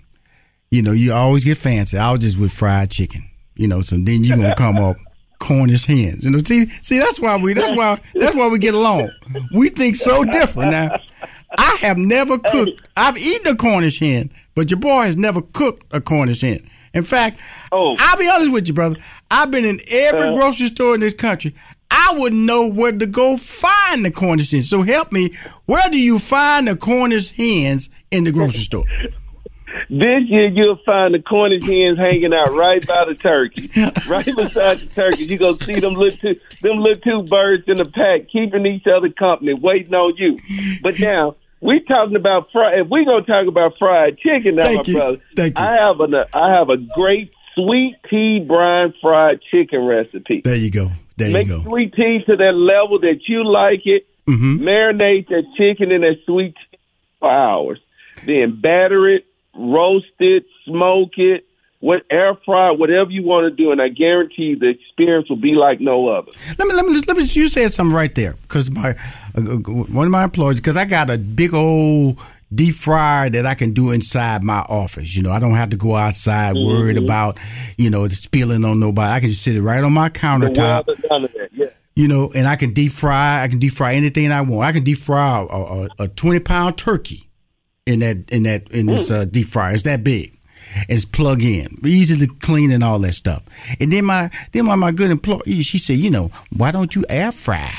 you 0.73 0.83
know, 0.83 0.91
you 0.91 1.13
always 1.13 1.45
get 1.45 1.59
fancy. 1.59 1.97
I 1.97 2.11
was 2.11 2.19
just 2.19 2.41
with 2.41 2.51
fried 2.51 2.91
chicken, 2.91 3.23
you 3.55 3.69
know. 3.69 3.83
So 3.83 3.95
then 3.95 4.25
you're 4.25 4.37
gonna 4.37 4.57
come 4.57 4.79
up 4.79 4.97
Cornish 5.39 5.87
hens. 5.87 6.25
You 6.25 6.31
know, 6.31 6.39
see, 6.39 6.67
see, 6.83 6.99
that's 6.99 7.21
why 7.21 7.37
we, 7.37 7.55
that's 7.55 7.77
why, 7.77 8.01
that's 8.15 8.37
why 8.37 8.49
we 8.49 8.59
get 8.59 8.75
along. 8.75 9.11
We 9.53 9.69
think 9.71 9.97
so 9.97 10.25
different. 10.25 10.71
Now, 10.73 10.99
I 11.57 11.77
have 11.81 11.99
never 11.99 12.39
cooked. 12.39 12.83
I've 12.97 13.17
eaten 13.17 13.53
a 13.53 13.57
Cornish 13.57 14.01
hen, 14.01 14.31
but 14.55 14.71
your 14.71 14.81
boy 14.81 15.03
has 15.03 15.17
never 15.17 15.41
cooked 15.41 15.87
a 15.93 16.01
Cornish 16.01 16.43
hen. 16.43 16.69
In 16.95 17.05
fact, 17.05 17.41
oh. 17.73 17.97
I'll 17.99 18.19
be 18.19 18.29
honest 18.29 18.53
with 18.53 18.69
you, 18.69 18.75
brother. 18.75 18.97
I've 19.31 19.51
been 19.51 19.65
in 19.65 19.79
every 19.91 20.29
uh, 20.29 20.33
grocery 20.35 20.67
store 20.67 20.95
in 20.95 21.01
this 21.01 21.15
country. 21.15 21.55
I 21.91 22.15
wouldn't 22.19 22.43
know 22.43 22.67
where 22.69 22.93
to 22.93 23.07
go 23.07 23.37
find 23.37 24.05
the 24.05 24.11
Cornish 24.11 24.51
hens. 24.51 24.69
So 24.69 24.83
help 24.83 25.13
me. 25.13 25.31
Where 25.67 25.89
do 25.91 26.01
you 26.01 26.19
find 26.19 26.69
the 26.69 26.77
Cornish 26.77 27.31
hens 27.31 27.91
in 28.11 28.25
the 28.25 28.33
grocery 28.33 28.63
store? 28.63 28.85
This 29.91 30.25
year 30.29 30.49
you'll 30.49 30.77
find 30.85 31.15
the 31.15 31.19
Cornish 31.19 31.65
hens 31.65 31.97
hanging 31.99 32.35
out 32.35 32.51
right 32.55 32.87
by 32.87 33.07
the 33.07 33.15
turkey, 33.15 33.69
right 34.11 34.27
beside 34.37 34.79
the 34.79 34.87
turkey. 34.95 35.25
You 35.25 35.39
gonna 35.39 35.63
see 35.65 35.81
them 35.81 35.95
little 35.95 36.19
two, 36.19 36.39
them 36.61 36.79
little 36.79 37.01
two 37.03 37.23
birds 37.29 37.65
in 37.69 37.79
the 37.79 37.87
pack, 37.87 38.29
keeping 38.31 38.67
each 38.67 38.87
other 38.87 39.09
company, 39.09 39.55
waiting 39.55 39.95
on 39.95 40.15
you. 40.17 40.39
But 40.83 41.01
now 41.01 41.37
we 41.63 41.81
talking 41.81 42.17
about 42.17 42.53
fried. 42.53 42.81
If 42.81 42.89
we 42.89 43.07
gonna 43.07 43.25
talk 43.25 43.47
about 43.47 43.79
fried 43.79 44.19
chicken, 44.19 44.57
now, 44.57 44.63
Thank 44.63 44.87
my 44.89 44.93
you. 44.93 44.99
brother, 44.99 45.19
Thank 45.37 45.59
you. 45.59 45.65
I 45.65 45.73
have 45.77 46.01
a 46.01 46.27
I 46.37 46.51
have 46.55 46.69
a 46.69 46.77
great 46.77 47.33
sweet 47.55 47.97
tea 48.11 48.41
brine 48.41 48.93
fried 49.01 49.41
chicken 49.51 49.87
recipe. 49.87 50.43
There 50.45 50.55
you 50.55 50.71
go. 50.71 50.91
There 51.17 51.33
Make 51.33 51.49
you 51.49 51.57
go. 51.57 51.63
sweet 51.63 51.95
tea 51.95 52.23
to 52.27 52.37
that 52.37 52.53
level 52.55 52.99
that 53.01 53.21
you 53.27 53.43
like 53.43 53.87
it. 53.87 54.07
Mm-hmm. 54.27 54.59
Marinate 54.63 55.29
that 55.29 55.45
chicken 55.57 55.91
in 55.91 56.03
that 56.03 56.19
sweet 56.27 56.55
tea 56.55 56.79
for 57.21 57.31
hours. 57.31 57.81
Then 58.27 58.61
batter 58.61 59.09
it 59.09 59.25
roast 59.59 60.07
it, 60.21 60.47
smoke 60.65 61.19
it, 61.19 61.45
what 61.81 62.03
air 62.11 62.37
fry, 62.45 62.73
whatever 62.73 63.11
you 63.11 63.23
want 63.23 63.45
to 63.45 63.51
do, 63.51 63.71
and 63.71 63.81
I 63.81 63.89
guarantee 63.89 64.57
the 64.57 64.69
experience 64.69 65.29
will 65.29 65.37
be 65.37 65.53
like 65.53 65.81
no 65.81 66.09
other. 66.09 66.33
Let 66.59 66.67
me 66.67 66.75
let 66.75 66.87
me 66.87 67.01
let 67.07 67.17
me. 67.17 67.23
You 67.23 67.49
said 67.49 67.73
something 67.73 67.95
right 67.95 68.13
there 68.15 68.35
because 68.43 68.71
my 68.71 68.91
uh, 69.37 69.41
uh 69.41 69.57
one 69.57 70.07
of 70.07 70.11
my 70.11 70.25
employees 70.25 70.61
because 70.61 70.77
I 70.77 70.87
got 70.87 71.09
a 71.11 71.19
big 71.19 71.55
old 71.55 72.21
deep 72.53 72.75
fryer 72.75 73.31
that 73.31 73.47
I 73.47 73.55
can 73.55 73.73
do 73.73 73.93
inside 73.93 74.43
my 74.43 74.61
office. 74.61 75.17
You 75.17 75.23
know, 75.23 75.31
I 75.31 75.39
don't 75.39 75.55
have 75.55 75.71
to 75.71 75.77
go 75.77 75.95
outside 75.95 76.57
mm-hmm. 76.57 76.67
worried 76.67 76.99
about 76.99 77.39
you 77.77 77.91
know 77.91 78.09
spilling 78.09 78.65
on 78.65 78.81
nobody. 78.81 79.13
I 79.13 79.21
can 79.21 79.29
just 79.29 79.43
sit 79.43 79.55
it 79.55 79.63
right 79.63 79.85
on 79.85 79.93
my 79.93 80.09
countertop. 80.09 80.85
Yeah. 81.53 81.67
You 81.95 82.07
know, 82.07 82.31
and 82.33 82.47
I 82.47 82.57
can 82.57 82.73
deep 82.73 82.93
fry. 82.93 83.43
I 83.43 83.49
can 83.49 83.59
deep 83.59 83.73
fry 83.73 83.95
anything 83.95 84.31
I 84.33 84.41
want. 84.41 84.67
I 84.69 84.73
can 84.73 84.85
deep 84.85 84.99
fry 84.99 85.47
a, 85.49 85.57
a, 85.57 85.89
a 86.01 86.09
twenty 86.09 86.41
pound 86.41 86.77
turkey 86.77 87.28
in 87.89 88.01
that 88.01 88.31
in 88.31 88.43
that 88.45 88.71
in 88.71 88.87
this 88.87 89.11
uh, 89.11 89.25
deep 89.25 89.47
fryer. 89.49 89.73
It's 89.73 89.83
that 89.85 90.05
big. 90.05 90.35
It's 90.89 91.07
plug 91.07 91.43
in, 91.43 91.67
easy 91.85 92.25
to 92.25 92.33
clean 92.41 92.71
and 92.71 92.85
all 92.85 92.99
that 92.99 93.15
stuff. 93.15 93.49
And 93.81 93.91
then 93.91 94.05
my 94.05 94.31
then 94.53 94.67
my, 94.67 94.77
my 94.77 94.93
good 94.93 95.11
employee, 95.11 95.63
she 95.63 95.79
said, 95.79 95.97
you 95.97 96.11
know, 96.11 96.31
why 96.55 96.71
don't 96.71 96.95
you 96.95 97.05
air 97.09 97.33
fry? 97.33 97.73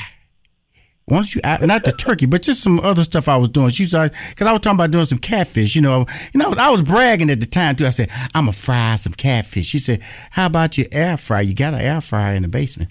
Why 1.04 1.18
don't 1.18 1.34
you 1.34 1.40
not 1.66 1.84
the 1.84 1.92
turkey, 1.92 2.26
but 2.26 2.42
just 2.42 2.62
some 2.62 2.80
other 2.80 3.04
stuff 3.04 3.28
I 3.28 3.36
was 3.36 3.48
doing. 3.48 3.70
She's 3.70 3.94
like, 3.94 4.12
because 4.30 4.46
I 4.46 4.52
was 4.52 4.60
talking 4.60 4.76
about 4.76 4.90
doing 4.90 5.04
some 5.04 5.18
catfish. 5.18 5.76
You 5.76 5.82
know, 5.82 6.06
you 6.32 6.40
know, 6.40 6.52
I 6.58 6.70
was 6.70 6.82
bragging 6.82 7.30
at 7.30 7.40
the 7.40 7.46
time 7.46 7.76
too. 7.76 7.86
I 7.86 7.90
said, 7.90 8.10
I'm 8.34 8.44
gonna 8.44 8.52
fry 8.52 8.96
some 8.96 9.12
catfish. 9.12 9.66
She 9.66 9.78
said, 9.78 10.02
How 10.30 10.46
about 10.46 10.76
your 10.76 10.88
air 10.90 11.16
fry? 11.16 11.42
You 11.42 11.54
got 11.54 11.74
an 11.74 11.80
air 11.80 12.00
fryer 12.00 12.34
in 12.34 12.42
the 12.42 12.48
basement. 12.48 12.90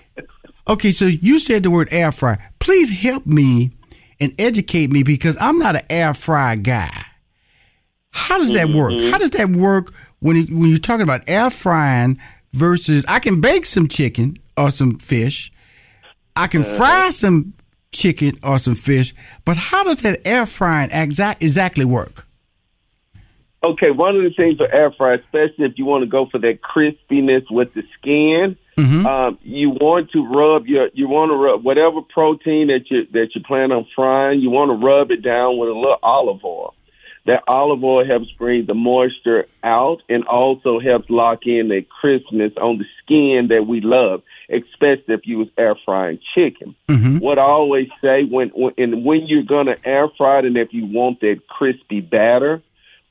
okay, 0.68 0.90
so 0.90 1.06
you 1.06 1.38
said 1.38 1.62
the 1.62 1.70
word 1.70 1.88
air 1.90 2.12
fry. 2.12 2.38
Please 2.58 3.02
help 3.02 3.26
me 3.26 3.72
and 4.22 4.32
educate 4.38 4.90
me 4.90 5.02
because 5.02 5.36
I'm 5.40 5.58
not 5.58 5.74
an 5.76 5.82
air 5.90 6.14
fry 6.14 6.54
guy. 6.56 6.90
How 8.12 8.38
does 8.38 8.52
that 8.52 8.68
work? 8.70 8.92
Mm-hmm. 8.92 9.10
How 9.10 9.18
does 9.18 9.30
that 9.30 9.50
work 9.50 9.92
when 10.20 10.36
you, 10.36 10.44
when 10.44 10.68
you're 10.68 10.78
talking 10.78 11.02
about 11.02 11.24
air 11.26 11.50
frying 11.50 12.18
versus 12.52 13.04
I 13.08 13.18
can 13.18 13.40
bake 13.40 13.66
some 13.66 13.88
chicken 13.88 14.36
or 14.56 14.70
some 14.70 14.98
fish, 14.98 15.50
I 16.36 16.46
can 16.46 16.62
Uh-huh. 16.62 16.76
fry 16.76 17.10
some 17.10 17.54
chicken 17.92 18.38
or 18.42 18.58
some 18.58 18.74
fish, 18.74 19.12
but 19.44 19.56
how 19.56 19.82
does 19.84 20.02
that 20.02 20.20
air 20.26 20.46
frying 20.46 20.90
exact 20.92 21.42
exactly 21.42 21.84
work? 21.84 22.26
Okay, 23.64 23.90
one 23.90 24.16
of 24.16 24.22
the 24.22 24.30
things 24.36 24.56
for 24.56 24.72
air 24.72 24.90
fry, 24.90 25.14
especially 25.14 25.66
if 25.66 25.74
you 25.76 25.84
want 25.84 26.02
to 26.02 26.10
go 26.10 26.26
for 26.26 26.38
that 26.38 26.58
crispiness 26.62 27.44
with 27.48 27.72
the 27.74 27.82
skin, 27.98 28.56
um, 29.06 29.38
you 29.42 29.70
want 29.70 30.10
to 30.12 30.26
rub 30.26 30.66
your 30.66 30.88
you 30.94 31.08
want 31.08 31.30
to 31.30 31.36
rub 31.36 31.64
whatever 31.64 32.02
protein 32.02 32.68
that 32.68 32.90
you 32.90 33.06
that 33.12 33.28
you 33.34 33.42
plan 33.42 33.70
on 33.70 33.86
frying. 33.94 34.40
You 34.40 34.50
want 34.50 34.70
to 34.70 34.84
rub 34.84 35.10
it 35.10 35.22
down 35.22 35.58
with 35.58 35.68
a 35.68 35.72
little 35.72 35.98
olive 36.02 36.44
oil. 36.44 36.74
That 37.24 37.44
olive 37.46 37.84
oil 37.84 38.04
helps 38.04 38.32
bring 38.32 38.66
the 38.66 38.74
moisture 38.74 39.46
out 39.62 39.98
and 40.08 40.24
also 40.24 40.80
helps 40.80 41.08
lock 41.08 41.46
in 41.46 41.68
the 41.68 41.86
crispness 42.00 42.52
on 42.60 42.78
the 42.78 42.84
skin 43.00 43.46
that 43.50 43.64
we 43.64 43.80
love, 43.80 44.22
especially 44.50 45.14
if 45.14 45.20
you 45.24 45.38
was 45.38 45.48
air 45.56 45.76
frying 45.84 46.18
chicken. 46.34 46.74
What 47.18 47.38
I 47.38 47.42
always 47.42 47.86
say 48.02 48.24
when 48.24 48.48
when 48.48 48.74
and 48.76 49.04
when 49.04 49.28
you're 49.28 49.44
gonna 49.44 49.76
air 49.84 50.08
fry 50.18 50.40
it, 50.40 50.46
and 50.46 50.56
if 50.56 50.72
you 50.72 50.86
want 50.86 51.20
that 51.20 51.46
crispy 51.48 52.00
batter, 52.00 52.60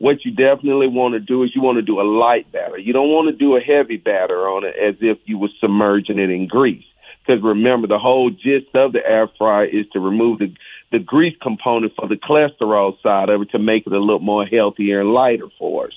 what 0.01 0.25
you 0.25 0.31
definitely 0.31 0.87
want 0.87 1.13
to 1.13 1.19
do 1.19 1.43
is 1.43 1.51
you 1.53 1.61
want 1.61 1.75
to 1.75 1.83
do 1.83 2.01
a 2.01 2.03
light 2.03 2.51
batter. 2.51 2.79
You 2.79 2.91
don't 2.91 3.09
want 3.09 3.29
to 3.29 3.37
do 3.37 3.55
a 3.55 3.59
heavy 3.59 3.97
batter 3.97 4.49
on 4.49 4.65
it 4.65 4.73
as 4.75 4.95
if 4.99 5.19
you 5.25 5.37
were 5.37 5.49
submerging 5.59 6.17
it 6.17 6.31
in 6.31 6.47
grease. 6.47 6.83
Because 7.21 7.43
remember, 7.43 7.85
the 7.87 7.99
whole 7.99 8.31
gist 8.31 8.73
of 8.73 8.93
the 8.93 9.05
air 9.05 9.29
fryer 9.37 9.65
is 9.65 9.85
to 9.93 9.99
remove 9.99 10.39
the 10.39 10.51
the 10.91 10.97
grease 10.97 11.37
component 11.41 11.93
for 11.95 12.09
the 12.09 12.15
cholesterol 12.15 12.99
side 13.01 13.29
of 13.29 13.43
it 13.43 13.51
to 13.51 13.59
make 13.59 13.85
it 13.85 13.93
a 13.93 13.99
little 13.99 14.19
more 14.19 14.43
healthier 14.43 15.01
and 15.01 15.13
lighter 15.13 15.47
for 15.57 15.85
us. 15.85 15.93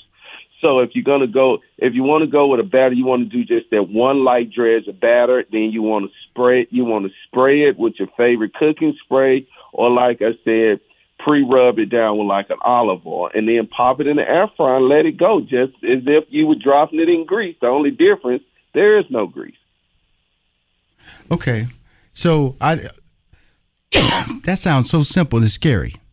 So 0.60 0.80
if 0.80 0.90
you're 0.92 1.02
gonna 1.02 1.26
go, 1.26 1.58
if 1.78 1.94
you 1.94 2.02
want 2.02 2.24
to 2.24 2.30
go 2.30 2.46
with 2.48 2.60
a 2.60 2.62
batter, 2.62 2.92
you 2.92 3.06
want 3.06 3.28
to 3.28 3.36
do 3.36 3.42
just 3.42 3.70
that 3.70 3.88
one 3.88 4.22
light 4.22 4.52
dredge 4.52 4.86
of 4.86 5.00
batter. 5.00 5.44
Then 5.50 5.72
you 5.72 5.82
want 5.82 6.10
to 6.10 6.12
spray, 6.28 6.62
it 6.62 6.68
you 6.70 6.84
want 6.84 7.06
to 7.06 7.12
spray 7.26 7.62
it 7.62 7.78
with 7.78 7.94
your 7.98 8.08
favorite 8.18 8.52
cooking 8.52 8.94
spray, 9.02 9.48
or 9.72 9.90
like 9.90 10.20
I 10.20 10.36
said, 10.44 10.80
pre-rub 11.24 11.78
it 11.78 11.90
down 11.90 12.18
with 12.18 12.26
like 12.26 12.50
an 12.50 12.58
olive 12.62 13.06
oil, 13.06 13.30
and 13.34 13.48
then 13.48 13.66
pop 13.66 14.00
it 14.00 14.06
in 14.06 14.16
the 14.16 14.28
air 14.28 14.50
fryer 14.56 14.76
and 14.76 14.88
let 14.88 15.06
it 15.06 15.16
go, 15.16 15.40
just 15.40 15.74
as 15.82 16.02
if 16.06 16.24
you 16.28 16.46
were 16.46 16.54
dropping 16.54 17.00
it 17.00 17.08
in 17.08 17.24
grease. 17.24 17.56
The 17.60 17.66
only 17.66 17.90
difference, 17.90 18.42
there 18.74 18.98
is 18.98 19.06
no 19.10 19.26
grease. 19.26 19.56
Okay, 21.30 21.66
so 22.12 22.56
I 22.60 22.76
that 24.44 24.58
sounds 24.58 24.90
so 24.90 25.02
simple 25.02 25.38
and 25.38 25.50
scary. 25.50 25.94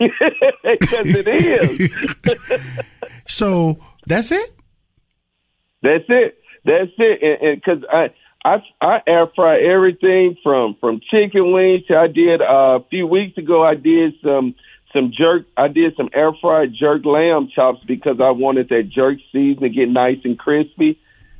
Because 0.00 1.06
it 1.06 1.28
is. 1.28 2.78
So 3.28 3.78
that's 4.06 4.32
it. 4.32 4.54
That's 5.82 6.04
it. 6.08 6.38
That's 6.64 6.90
it. 6.98 7.40
And 7.42 7.60
because 7.60 7.84
I, 7.92 8.06
uh, 8.06 8.08
I 8.48 8.62
I 8.80 9.02
air 9.06 9.26
fry 9.34 9.60
everything 9.60 10.36
from 10.42 10.76
from 10.80 11.00
chicken 11.10 11.52
wings. 11.52 11.86
To 11.88 11.96
I 11.96 12.06
did 12.06 12.40
uh, 12.40 12.80
a 12.80 12.84
few 12.88 13.06
weeks 13.06 13.36
ago. 13.36 13.62
I 13.62 13.74
did 13.74 14.14
some 14.22 14.54
some 14.92 15.12
jerk. 15.16 15.46
I 15.56 15.68
did 15.68 15.94
some 15.96 16.08
air 16.14 16.32
fried 16.40 16.72
jerk 16.72 17.04
lamb 17.04 17.50
chops 17.54 17.80
because 17.86 18.20
I 18.20 18.30
wanted 18.30 18.70
that 18.70 18.88
jerk 18.88 19.18
season 19.32 19.62
to 19.62 19.68
get 19.68 19.88
nice 19.88 20.18
and 20.24 20.38
crispy. 20.38 20.98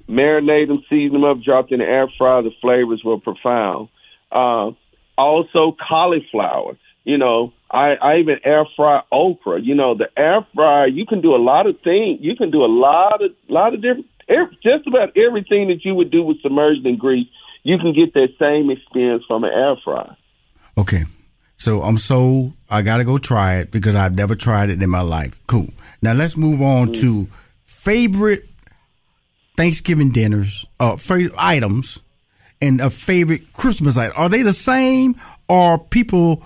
Marinate 0.09 0.69
them, 0.69 0.83
season 0.89 1.21
them 1.21 1.25
up, 1.25 1.43
dropped 1.43 1.73
in 1.73 1.81
the 1.81 1.85
air 1.85 2.09
fryer. 2.19 2.43
The 2.43 2.51
flavors 2.61 3.03
were 3.05 3.19
profound. 3.19 3.89
Uh, 4.31 4.73
also 5.17 5.77
cauliflower. 5.89 6.77
You 7.05 7.17
know, 7.17 7.53
I, 7.71 7.95
I 7.95 8.17
even 8.19 8.39
air 8.45 8.67
fry 8.77 9.03
okra. 9.11 9.61
You 9.63 9.75
know, 9.75 9.95
the 9.95 10.11
air 10.17 10.47
fryer 10.55 10.89
you 10.89 11.07
can 11.07 11.23
do 11.23 11.35
a 11.35 11.43
lot 11.43 11.67
of 11.67 11.81
things. 11.81 12.19
You 12.21 12.37
can 12.37 12.51
do 12.51 12.65
a 12.65 12.73
lot 12.87 13.23
of 13.23 13.31
lot 13.49 13.73
of 13.73 13.81
different. 13.81 14.07
Ev- 14.29 14.53
Just 14.63 14.87
about 14.87 15.17
everything 15.17 15.69
that 15.69 15.85
you 15.85 15.95
would 15.95 16.11
do 16.11 16.23
with 16.23 16.41
submerged 16.43 16.85
in 16.87 16.97
grease, 16.97 17.29
you 17.63 17.79
can 17.79 17.93
get 17.93 18.15
that 18.15 18.29
same 18.39 18.71
experience 18.71 19.25
from 19.27 19.45
an 19.45 19.51
air 19.53 19.77
fryer. 19.85 20.17
Okay. 20.77 21.05
So 21.57 21.83
I'm 21.83 21.99
sold. 21.99 22.53
I 22.71 22.83
got 22.83 22.99
to 22.99 23.05
go 23.05 23.19
try 23.19 23.57
it 23.57 23.71
because 23.71 23.95
I've 23.95 24.15
never 24.15 24.35
tried 24.37 24.71
it 24.71 24.81
in 24.81 24.91
my 24.91 25.01
life. 25.01 25.41
Cool. 25.49 25.69
Now 26.01 26.13
let's 26.13 26.37
move 26.37 26.61
on 26.61 26.93
to 26.95 27.27
favorite 27.65 28.49
Thanksgiving 29.57 30.13
dinners, 30.13 30.67
uh, 30.79 30.97
favorite 30.97 31.35
items, 31.37 32.01
and 32.63 32.81
a 32.81 32.91
favorite 32.91 33.53
Christmas 33.53 33.99
item. 33.99 34.15
Are 34.17 34.29
they 34.29 34.43
the 34.43 34.53
same, 34.53 35.17
or 35.49 35.79
people 35.79 36.45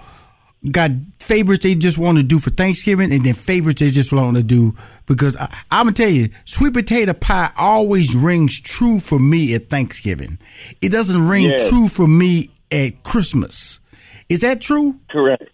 got 0.71 0.91
favorites 1.19 1.65
they 1.65 1.75
just 1.75 1.99
want 1.99 2.19
to 2.19 2.25
do 2.25 2.39
for 2.39 2.51
Thanksgiving, 2.51 3.13
and 3.13 3.25
then 3.25 3.35
favorites 3.35 3.81
they 3.81 3.89
just 3.89 4.13
want 4.13 4.37
to 4.37 4.43
do 4.43 4.75
because 5.07 5.37
I, 5.37 5.53
I'm 5.71 5.87
gonna 5.87 5.95
tell 5.95 6.09
you, 6.09 6.29
sweet 6.45 6.75
potato 6.75 7.13
pie 7.15 7.51
always 7.59 8.15
rings 8.15 8.61
true 8.61 9.01
for 9.01 9.19
me 9.19 9.55
at 9.55 9.69
Thanksgiving. 9.71 10.39
It 10.81 10.93
doesn't 10.93 11.27
ring 11.27 11.51
Yes. 11.51 11.69
true 11.69 11.89
for 11.89 12.07
me 12.07 12.51
at 12.71 13.03
Christmas. 13.03 13.81
Is 14.29 14.41
that 14.41 14.61
true? 14.61 15.01
Correct. 15.11 15.45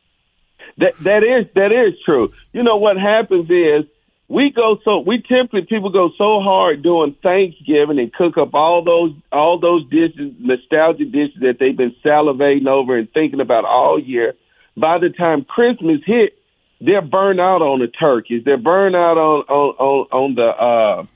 That 0.76 0.96
that 0.98 1.24
is 1.24 1.46
that 1.54 1.72
is 1.72 1.94
true. 2.04 2.32
You 2.52 2.62
know 2.62 2.76
what 2.76 2.96
happens 2.98 3.50
is 3.50 3.84
we 4.28 4.50
go 4.50 4.78
so 4.84 4.98
we 5.00 5.22
typically 5.22 5.62
people 5.62 5.90
go 5.90 6.10
so 6.18 6.40
hard 6.40 6.82
doing 6.82 7.16
Thanksgiving 7.22 7.98
and 7.98 8.12
cook 8.12 8.36
up 8.36 8.54
all 8.54 8.84
those 8.84 9.12
all 9.32 9.58
those 9.58 9.88
dishes, 9.88 10.34
nostalgic 10.38 11.10
dishes 11.10 11.40
that 11.40 11.56
they've 11.58 11.76
been 11.76 11.96
salivating 12.04 12.68
over 12.68 12.96
and 12.96 13.10
thinking 13.12 13.40
about 13.40 13.64
all 13.64 13.98
year. 13.98 14.34
By 14.78 14.98
the 14.98 15.10
time 15.10 15.44
Christmas 15.44 16.00
hit, 16.06 16.38
they're 16.80 17.02
burned 17.02 17.40
out 17.40 17.62
on 17.62 17.80
the 17.80 17.88
turkeys. 17.88 18.42
They're 18.44 18.56
burned 18.56 18.94
out 18.94 19.18
on 19.18 19.44
on 19.48 19.74
on, 19.78 20.06
on 20.12 20.34
the 20.34 20.46
uh 20.46 21.06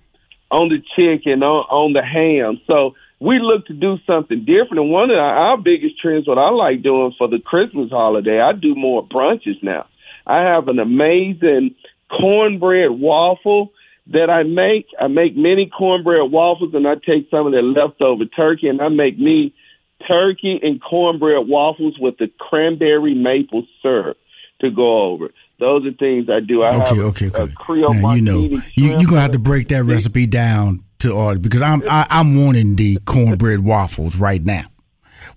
on 0.50 0.68
the 0.68 0.82
chicken, 0.96 1.42
on, 1.42 1.64
on 1.70 1.92
the 1.92 2.02
ham. 2.02 2.60
So 2.66 2.94
we 3.20 3.38
look 3.38 3.66
to 3.66 3.72
do 3.72 3.98
something 4.06 4.40
different. 4.40 4.80
And 4.80 4.90
one 4.90 5.10
of 5.10 5.16
our, 5.16 5.36
our 5.50 5.56
biggest 5.56 5.98
trends, 5.98 6.26
what 6.26 6.38
I 6.38 6.50
like 6.50 6.82
doing 6.82 7.14
for 7.16 7.28
the 7.28 7.38
Christmas 7.38 7.90
holiday, 7.90 8.40
I 8.40 8.52
do 8.52 8.74
more 8.74 9.06
brunches 9.06 9.62
now. 9.62 9.86
I 10.26 10.42
have 10.42 10.68
an 10.68 10.78
amazing 10.78 11.74
cornbread 12.10 12.90
waffle 12.90 13.72
that 14.08 14.28
I 14.28 14.42
make. 14.42 14.86
I 15.00 15.06
make 15.06 15.36
many 15.36 15.66
cornbread 15.66 16.30
waffles, 16.30 16.74
and 16.74 16.86
I 16.86 16.94
take 16.94 17.30
some 17.30 17.46
of 17.46 17.52
that 17.52 17.62
leftover 17.62 18.24
turkey, 18.24 18.68
and 18.68 18.80
I 18.80 18.88
make 18.88 19.18
me 19.18 19.54
turkey 20.08 20.58
and 20.62 20.80
cornbread 20.82 21.46
waffles 21.48 21.96
with 21.98 22.16
the 22.18 22.30
cranberry 22.38 23.14
maple 23.14 23.64
syrup 23.82 24.18
to 24.60 24.70
go 24.70 25.02
over. 25.12 25.30
Those 25.58 25.86
are 25.86 25.92
things 25.92 26.28
I 26.30 26.40
do. 26.40 26.62
I 26.62 26.72
have 26.74 26.92
Okay, 26.92 27.00
a- 27.00 27.04
okay, 27.04 27.26
okay. 27.28 27.52
Creole 27.56 27.94
Now 27.94 28.14
you 28.14 28.22
know 28.22 28.40
you, 28.40 28.62
you're 28.74 29.06
gonna 29.08 29.20
have 29.20 29.32
to 29.32 29.38
break 29.38 29.68
that 29.68 29.84
recipe 29.84 30.26
down 30.26 30.82
to 31.00 31.12
order 31.12 31.38
because 31.40 31.62
I'm 31.62 31.82
I, 31.88 32.06
I'm 32.10 32.44
wanting 32.44 32.76
the 32.76 32.96
cornbread 33.04 33.60
waffles 33.64 34.16
right 34.16 34.42
now. 34.42 34.64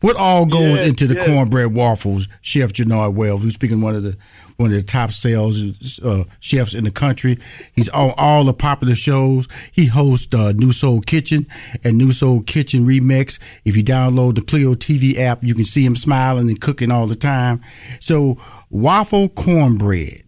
What 0.01 0.15
all 0.17 0.45
goes 0.45 0.79
Yes, 0.79 0.89
into 0.89 1.07
the 1.07 1.13
yes. 1.15 1.25
cornbread 1.25 1.73
waffles, 1.73 2.27
Chef 2.41 2.73
Jernard 2.73 3.15
Wells, 3.15 3.43
who's 3.43 3.53
speaking 3.53 3.81
one 3.81 3.95
of 3.95 4.03
the 4.03 4.17
one 4.57 4.71
of 4.71 4.75
the 4.75 4.83
top 4.83 5.11
sales 5.11 5.99
uh, 5.99 6.23
chefs 6.39 6.73
in 6.73 6.83
the 6.83 6.91
country. 6.91 7.37
He's 7.73 7.89
on 7.89 8.13
all 8.17 8.43
the 8.43 8.53
popular 8.53 8.95
shows. 8.95 9.47
He 9.71 9.87
hosts 9.87 10.33
uh, 10.33 10.53
New 10.53 10.71
Soul 10.71 11.01
Kitchen 11.01 11.47
and 11.83 11.97
New 11.97 12.11
Soul 12.11 12.41
Kitchen 12.41 12.85
Remix. 12.85 13.39
If 13.65 13.75
you 13.75 13.83
download 13.83 14.35
the 14.35 14.41
CLEO 14.41 14.75
TV 14.75 15.17
app, 15.19 15.43
you 15.43 15.53
can 15.55 15.65
see 15.65 15.85
him 15.85 15.95
smiling 15.95 16.47
and 16.47 16.59
cooking 16.59 16.91
all 16.91 17.07
the 17.07 17.15
time. 17.15 17.61
So 17.99 18.37
waffle 18.69 19.29
cornbread. 19.29 20.23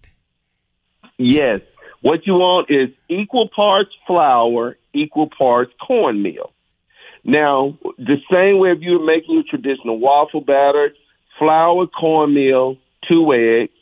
Yes. 1.17 1.61
What 2.01 2.27
you 2.27 2.33
want 2.33 2.69
is 2.69 2.89
equal 3.09 3.49
parts 3.53 3.89
flour, 4.05 4.77
equal 4.93 5.29
parts 5.35 5.71
cornmeal. 5.85 6.53
Now, 7.23 7.77
the 7.97 8.17
same 8.31 8.59
way 8.59 8.71
if 8.71 8.77
you 8.81 8.99
were 8.99 9.05
making 9.05 9.35
your 9.35 9.43
traditional 9.43 9.99
waffle 9.99 10.41
batter, 10.41 10.93
flour, 11.37 11.87
cornmeal, 11.87 12.77
two 13.07 13.33
eggs, 13.33 13.73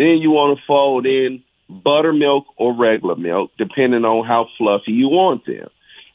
then 0.00 0.18
you 0.18 0.30
want 0.30 0.58
to 0.58 0.64
fold 0.66 1.06
in 1.06 1.42
buttermilk 1.68 2.46
or 2.56 2.76
regular 2.76 3.16
milk, 3.16 3.52
depending 3.58 4.04
on 4.04 4.26
how 4.26 4.48
fluffy 4.58 4.92
you 4.92 5.08
want 5.08 5.46
them. 5.46 5.68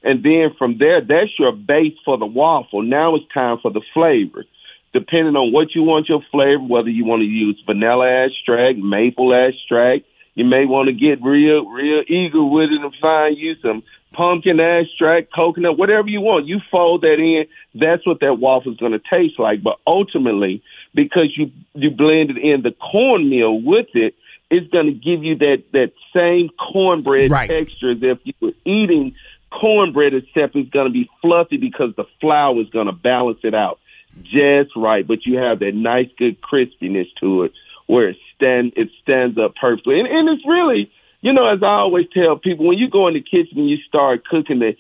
And 0.04 0.24
then 0.24 0.54
from 0.58 0.78
there, 0.78 1.02
that's 1.02 1.38
your 1.40 1.52
base 1.52 1.98
for 2.04 2.18
the 2.18 2.26
waffle. 2.26 2.84
Now 2.84 3.16
it's 3.16 3.26
time 3.34 3.58
for 3.62 3.72
the 3.72 3.82
flavor. 3.94 4.46
Depending 4.94 5.36
on 5.36 5.52
what 5.52 5.76
you 5.76 5.84
want 5.84 6.08
your 6.08 6.22
flavor, 6.32 6.64
whether 6.64 6.90
you 6.90 7.06
want 7.06 7.22
to 7.22 7.26
use 7.26 7.62
vanilla 7.66 8.26
extract, 8.26 8.78
maple 8.78 9.34
extract, 9.34 10.06
you 10.36 10.46
may 10.46 10.66
want 10.66 10.88
to 10.88 10.94
get 10.94 11.24
real, 11.24 11.68
real 11.68 12.04
eager 12.08 12.44
with 12.44 12.70
it 12.70 12.82
and 12.82 12.94
find 13.02 13.38
you 13.38 13.56
some 13.62 13.84
pumpkin 14.14 14.60
extract, 14.60 15.34
coconut, 15.34 15.78
whatever 15.78 16.08
you 16.08 16.22
want. 16.22 16.48
You 16.48 16.60
fold 16.72 17.02
that 17.02 17.20
in. 17.20 17.46
That's 17.74 18.06
what 18.06 18.20
that 18.22 18.36
waffle 18.36 18.74
is 18.74 18.78
going 18.78 18.92
to 18.94 19.02
taste 19.12 19.40
like. 19.40 19.64
But 19.64 19.80
ultimately, 19.88 20.62
because 20.96 21.38
you 21.38 21.52
you 21.74 21.92
blended 21.92 22.38
in 22.38 22.62
the 22.62 22.72
cornmeal 22.72 23.62
with 23.62 23.88
it, 23.94 24.16
it's 24.50 24.68
going 24.72 24.88
to 24.88 24.94
give 24.94 25.24
you 25.24 25.38
that 25.38 25.64
that 25.74 25.92
same 26.14 26.50
cornbread 26.50 27.30
Right. 27.32 27.50
texture 27.50 27.92
as 27.92 27.98
if 28.02 28.20
you 28.24 28.34
were 28.42 28.54
eating 28.66 29.14
cornbread 29.52 30.14
itself 30.14 30.52
is 30.56 30.68
going 30.70 30.88
to 30.88 30.92
be 30.94 31.10
fluffy 31.22 31.58
because 31.58 31.96
the 31.96 32.06
flour 32.20 32.60
is 32.60 32.70
going 32.70 32.88
to 32.88 32.94
balance 32.94 33.40
it 33.44 33.54
out 33.54 33.80
just 34.24 34.76
right, 34.76 35.06
but 35.06 35.26
you 35.26 35.38
have 35.38 35.60
that 35.60 35.74
nice, 35.76 36.08
good 36.18 36.38
crispiness 36.42 37.08
to 37.20 37.44
it 37.44 37.52
where 37.88 38.10
it 38.10 38.18
stand 38.36 38.74
it 38.76 38.90
stands 39.02 39.38
up 39.38 39.56
perfectly. 39.60 40.00
And, 40.00 40.08
and 40.08 40.30
it's 40.30 40.46
really, 40.48 40.92
you 41.22 41.34
know, 41.34 41.48
as 41.48 41.62
I 41.62 41.68
always 41.68 42.08
tell 42.14 42.38
people, 42.38 42.66
when 42.68 42.78
you 42.78 42.90
go 42.90 43.08
in 43.08 43.14
the 43.14 43.22
kitchen 43.22 43.60
and 43.60 43.70
you 43.70 43.78
start 43.88 44.26
cooking, 44.26 44.60
the 44.60 44.76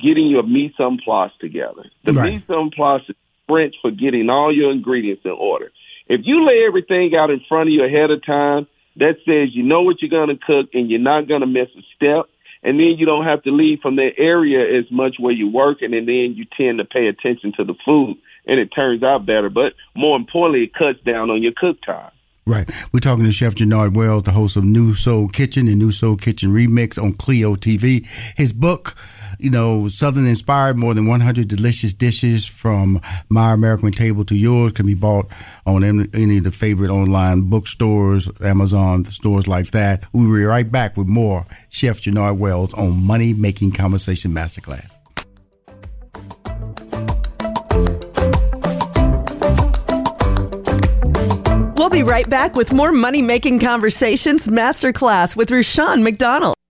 getting 0.00 0.28
your 0.28 0.42
mise 0.42 0.72
en 0.78 0.98
place 0.98 1.32
together. 1.38 1.84
The 2.04 2.12
right. 2.12 2.32
mise 2.32 2.42
en 2.48 2.70
place 2.70 3.02
is 3.08 3.16
French 3.52 3.74
for 3.82 3.90
getting 3.90 4.30
all 4.30 4.54
your 4.54 4.72
ingredients 4.72 5.22
in 5.24 5.32
order. 5.32 5.70
If 6.08 6.22
you 6.24 6.46
lay 6.46 6.64
everything 6.66 7.12
out 7.14 7.30
in 7.30 7.42
front 7.48 7.68
of 7.68 7.72
you 7.74 7.84
ahead 7.84 8.10
of 8.10 8.24
time, 8.24 8.66
that 8.96 9.16
says 9.26 9.54
you 9.54 9.62
know 9.62 9.82
what 9.82 10.00
you're 10.00 10.10
going 10.10 10.36
to 10.36 10.42
cook 10.42 10.70
and 10.72 10.90
you're 10.90 11.00
not 11.00 11.28
going 11.28 11.42
to 11.42 11.46
miss 11.46 11.68
a 11.76 11.82
step. 11.94 12.30
And 12.64 12.78
then 12.78 12.94
you 12.96 13.06
don't 13.06 13.24
have 13.24 13.42
to 13.42 13.50
leave 13.50 13.80
from 13.80 13.96
that 13.96 14.12
area 14.16 14.78
as 14.78 14.84
much 14.90 15.16
where 15.18 15.32
you're 15.32 15.50
working, 15.50 15.92
and 15.94 16.06
then 16.06 16.34
you 16.36 16.46
tend 16.56 16.78
to 16.78 16.84
pay 16.84 17.08
attention 17.08 17.52
to 17.56 17.64
the 17.64 17.74
food, 17.84 18.16
and 18.46 18.60
it 18.60 18.68
turns 18.68 19.02
out 19.02 19.26
better. 19.26 19.50
But 19.50 19.72
more 19.96 20.16
importantly, 20.16 20.64
it 20.64 20.74
cuts 20.74 21.00
down 21.04 21.28
on 21.28 21.42
your 21.42 21.52
cook 21.56 21.82
time. 21.84 22.12
Right. 22.46 22.68
We're 22.92 23.00
talking 23.00 23.24
to 23.24 23.32
Chef 23.32 23.54
Jernard 23.54 23.96
Wells, 23.96 24.24
the 24.24 24.32
host 24.32 24.56
of 24.56 24.64
New 24.64 24.94
Soul 24.94 25.28
Kitchen 25.28 25.68
and 25.68 25.78
New 25.78 25.92
Soul 25.92 26.16
Kitchen 26.16 26.52
Remix 26.52 27.02
on 27.02 27.14
CLEO 27.14 27.56
TV. 27.56 28.06
His 28.36 28.52
book, 28.52 28.94
you 29.42 29.50
know, 29.50 29.88
Southern 29.88 30.26
inspired, 30.26 30.76
more 30.76 30.94
than 30.94 31.06
100 31.06 31.48
delicious 31.48 31.92
dishes 31.92 32.46
from 32.46 33.00
my 33.28 33.52
American 33.52 33.90
table 33.90 34.24
to 34.26 34.36
yours 34.36 34.72
can 34.72 34.86
be 34.86 34.94
bought 34.94 35.30
on 35.66 35.82
any 35.82 36.38
of 36.38 36.44
the 36.44 36.52
favorite 36.52 36.90
online 36.90 37.42
bookstores, 37.42 38.30
Amazon, 38.40 39.04
stores 39.04 39.48
like 39.48 39.66
that. 39.72 40.04
We'll 40.12 40.32
be 40.32 40.44
right 40.44 40.70
back 40.70 40.96
with 40.96 41.08
more 41.08 41.46
Chef 41.70 42.00
Jernard 42.00 42.38
Wells 42.38 42.72
on 42.74 43.04
Money 43.04 43.34
Making 43.34 43.72
Conversation 43.72 44.32
Masterclass. 44.32 44.98
We'll 51.76 51.90
be 51.90 52.04
right 52.04 52.30
back 52.30 52.54
with 52.54 52.72
more 52.72 52.92
Money 52.92 53.22
Making 53.22 53.58
Conversations 53.58 54.46
Masterclass 54.46 55.36
with 55.36 55.50
Rushion 55.50 56.04
McDonald. 56.04 56.54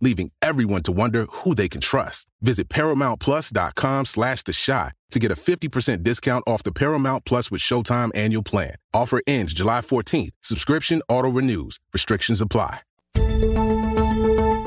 leaving 0.00 0.30
everyone 0.42 0.82
to 0.82 0.92
wonder 0.92 1.26
who 1.30 1.54
they 1.54 1.68
can 1.68 1.80
trust. 1.80 2.28
Visit 2.40 2.68
ParamountPlus.com 2.68 4.06
slash 4.06 4.42
The 4.42 4.52
Chi 4.52 4.92
to 5.10 5.18
get 5.18 5.32
a 5.32 5.34
50% 5.34 6.02
discount 6.02 6.44
off 6.46 6.62
the 6.62 6.72
Paramount 6.72 7.24
Plus 7.24 7.50
with 7.50 7.60
Showtime 7.60 8.10
annual 8.14 8.42
plan. 8.42 8.74
Offer 8.94 9.20
ends 9.26 9.52
July 9.52 9.80
14th. 9.80 10.30
Subscription 10.40 11.02
auto-renews. 11.08 11.78
Restrictions 11.92 12.40
apply. 12.40 12.80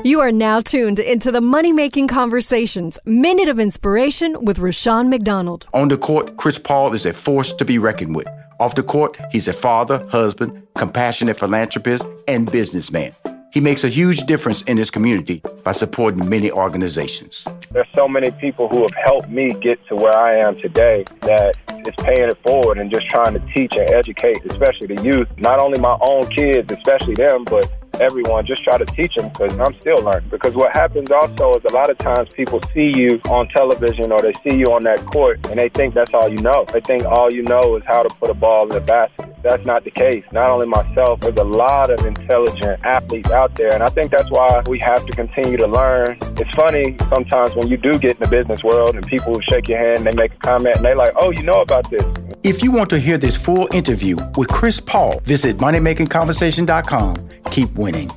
You 0.06 0.20
are 0.20 0.32
now 0.32 0.60
tuned 0.60 0.98
into 0.98 1.32
the 1.32 1.40
Money 1.40 1.72
Making 1.72 2.08
Conversations 2.08 2.98
Minute 3.06 3.48
of 3.48 3.58
Inspiration 3.58 4.44
with 4.44 4.58
Rushion 4.58 5.08
McDonald. 5.08 5.66
On 5.72 5.88
the 5.88 5.96
court, 5.96 6.36
Chris 6.36 6.58
Paul 6.58 6.92
is 6.92 7.06
a 7.06 7.14
force 7.14 7.54
to 7.54 7.64
be 7.64 7.78
reckoned 7.78 8.14
with. 8.14 8.28
Off 8.60 8.74
the 8.74 8.82
court, 8.82 9.18
he's 9.32 9.48
a 9.48 9.54
father, 9.54 10.06
husband, 10.10 10.62
compassionate 10.76 11.38
philanthropist, 11.38 12.04
and 12.28 12.52
businessman. 12.52 13.14
He 13.54 13.60
makes 13.60 13.84
a 13.84 13.88
huge 13.88 14.26
difference 14.26 14.62
in 14.62 14.76
his 14.76 14.90
community 14.90 15.40
by 15.62 15.70
supporting 15.70 16.28
many 16.28 16.50
organizations. 16.50 17.46
There's 17.70 17.86
so 17.94 18.08
many 18.08 18.32
people 18.32 18.68
who 18.68 18.80
have 18.80 18.94
helped 19.04 19.28
me 19.28 19.54
get 19.62 19.78
to 19.86 19.94
where 19.94 20.16
I 20.18 20.40
am 20.40 20.60
today 20.60 21.04
that 21.20 21.54
is 21.86 21.94
paying 21.98 22.30
it 22.30 22.38
forward 22.42 22.78
and 22.78 22.90
just 22.90 23.06
trying 23.08 23.32
to 23.34 23.38
teach 23.54 23.76
and 23.76 23.88
educate, 23.90 24.44
especially 24.46 24.88
the 24.88 25.00
youth, 25.04 25.28
not 25.36 25.60
only 25.60 25.78
my 25.78 25.96
own 26.00 26.28
kids, 26.30 26.72
especially 26.72 27.14
them, 27.14 27.44
but 27.44 27.70
everyone, 28.00 28.46
just 28.46 28.64
try 28.64 28.78
to 28.78 28.84
teach 28.86 29.14
them 29.14 29.28
because 29.28 29.54
I'm 29.54 29.74
still 29.80 30.02
learning. 30.02 30.28
Because 30.30 30.54
what 30.54 30.74
happens 30.76 31.10
also 31.10 31.54
is 31.54 31.64
a 31.64 31.72
lot 31.72 31.90
of 31.90 31.98
times 31.98 32.28
people 32.34 32.60
see 32.74 32.92
you 32.94 33.20
on 33.28 33.48
television 33.48 34.12
or 34.12 34.20
they 34.20 34.32
see 34.46 34.56
you 34.56 34.66
on 34.72 34.84
that 34.84 35.04
court 35.06 35.44
and 35.46 35.58
they 35.58 35.68
think 35.68 35.94
that's 35.94 36.12
all 36.14 36.28
you 36.28 36.38
know. 36.38 36.64
They 36.72 36.80
think 36.80 37.04
all 37.04 37.32
you 37.32 37.42
know 37.42 37.76
is 37.76 37.82
how 37.86 38.02
to 38.02 38.14
put 38.16 38.30
a 38.30 38.34
ball 38.34 38.64
in 38.68 38.74
the 38.74 38.80
basket. 38.80 39.34
That's 39.42 39.64
not 39.66 39.84
the 39.84 39.90
case. 39.90 40.24
Not 40.32 40.50
only 40.50 40.66
myself, 40.66 41.20
there's 41.20 41.36
a 41.36 41.44
lot 41.44 41.90
of 41.90 42.04
intelligent 42.06 42.82
athletes 42.82 43.30
out 43.30 43.54
there. 43.56 43.74
And 43.74 43.82
I 43.82 43.88
think 43.88 44.10
that's 44.10 44.30
why 44.30 44.62
we 44.66 44.78
have 44.78 45.04
to 45.04 45.12
continue 45.12 45.58
to 45.58 45.66
learn. 45.66 46.16
It's 46.36 46.54
funny 46.54 46.96
sometimes 47.10 47.54
when 47.54 47.68
you 47.68 47.76
do 47.76 47.98
get 47.98 48.12
in 48.12 48.20
the 48.20 48.28
business 48.28 48.62
world 48.64 48.94
and 48.94 49.06
people 49.06 49.38
shake 49.42 49.68
your 49.68 49.78
hand 49.78 49.98
and 49.98 50.06
they 50.06 50.22
make 50.22 50.32
a 50.32 50.38
comment 50.38 50.76
and 50.76 50.84
they 50.84 50.94
like, 50.94 51.12
oh, 51.16 51.30
you 51.30 51.42
know 51.42 51.60
about 51.60 51.90
this. 51.90 52.02
If 52.44 52.62
you 52.62 52.70
want 52.72 52.90
to 52.90 52.98
hear 52.98 53.16
this 53.16 53.38
full 53.38 53.68
interview 53.72 54.18
with 54.36 54.48
Chris 54.48 54.78
Paul, 54.78 55.18
visit 55.20 55.56
moneymakingconversation.com. 55.56 57.30
Keep 57.50 57.72
winning. 57.72 58.10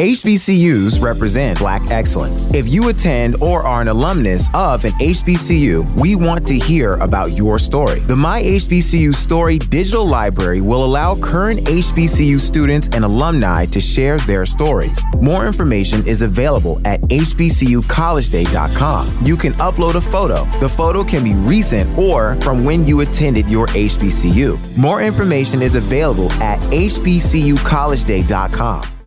HBCUs 0.00 1.02
represent 1.02 1.58
Black 1.58 1.82
excellence. 1.90 2.48
If 2.54 2.72
you 2.72 2.88
attend 2.88 3.36
or 3.42 3.66
are 3.66 3.82
an 3.82 3.88
alumnus 3.88 4.48
of 4.54 4.86
an 4.86 4.92
HBCU, 4.92 6.00
we 6.00 6.16
want 6.16 6.46
to 6.46 6.58
hear 6.58 6.94
about 6.94 7.32
your 7.32 7.58
story. 7.58 8.00
The 8.00 8.16
My 8.16 8.42
HBCU 8.42 9.14
Story 9.14 9.58
digital 9.58 10.06
library 10.06 10.62
will 10.62 10.86
allow 10.86 11.20
current 11.20 11.60
HBCU 11.66 12.40
students 12.40 12.88
and 12.94 13.04
alumni 13.04 13.66
to 13.66 13.78
share 13.78 14.16
their 14.20 14.46
stories. 14.46 15.04
More 15.20 15.46
information 15.46 16.02
is 16.06 16.22
available 16.22 16.80
at 16.86 17.02
hbcucollegeday.com. 17.02 19.26
You 19.26 19.36
can 19.36 19.52
upload 19.52 19.96
a 19.96 20.00
photo. 20.00 20.46
The 20.60 20.68
photo 20.70 21.04
can 21.04 21.22
be 21.22 21.34
recent 21.34 21.98
or 21.98 22.36
from 22.36 22.64
when 22.64 22.86
you 22.86 23.02
attended 23.02 23.50
your 23.50 23.66
HBCU. 23.66 24.78
More 24.78 25.02
information 25.02 25.60
is 25.60 25.74
available 25.74 26.32
at 26.40 26.58
hbcucollegeday.com. 26.70 28.99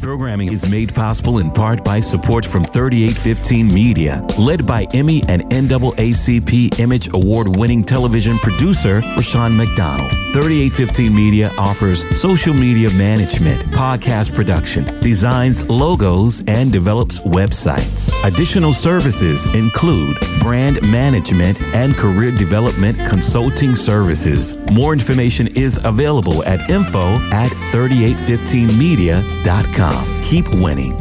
Programming 0.00 0.52
is 0.52 0.70
made 0.70 0.94
possible 0.94 1.38
in 1.40 1.50
part 1.50 1.82
by 1.84 2.00
support 2.00 2.46
from 2.46 2.64
3815 2.64 3.68
Media, 3.68 4.24
led 4.38 4.66
by 4.66 4.86
Emmy 4.94 5.22
and 5.28 5.42
NAACP 5.50 6.80
Image 6.80 7.12
Award 7.12 7.54
winning 7.54 7.84
television 7.84 8.38
producer 8.38 9.02
Rushion 9.14 9.54
McDonald. 9.54 10.10
3815 10.32 11.14
Media 11.14 11.50
offers 11.58 12.08
social 12.18 12.54
media 12.54 12.88
management, 12.94 13.60
podcast 13.72 14.34
production, 14.34 14.84
designs 15.00 15.68
logos, 15.68 16.42
and 16.46 16.72
develops 16.72 17.20
websites. 17.20 18.10
Additional 18.24 18.72
services 18.72 19.44
include 19.54 20.16
brand 20.40 20.80
management 20.90 21.60
and 21.74 21.94
career 21.96 22.30
development 22.30 22.96
consulting 23.06 23.76
services. 23.76 24.56
More 24.70 24.94
information 24.94 25.48
is 25.48 25.78
available 25.84 26.42
at 26.44 26.70
info 26.70 27.18
at 27.32 27.50
3815media.com. 27.72 29.89
Keep 30.22 30.48
winning. 30.54 30.96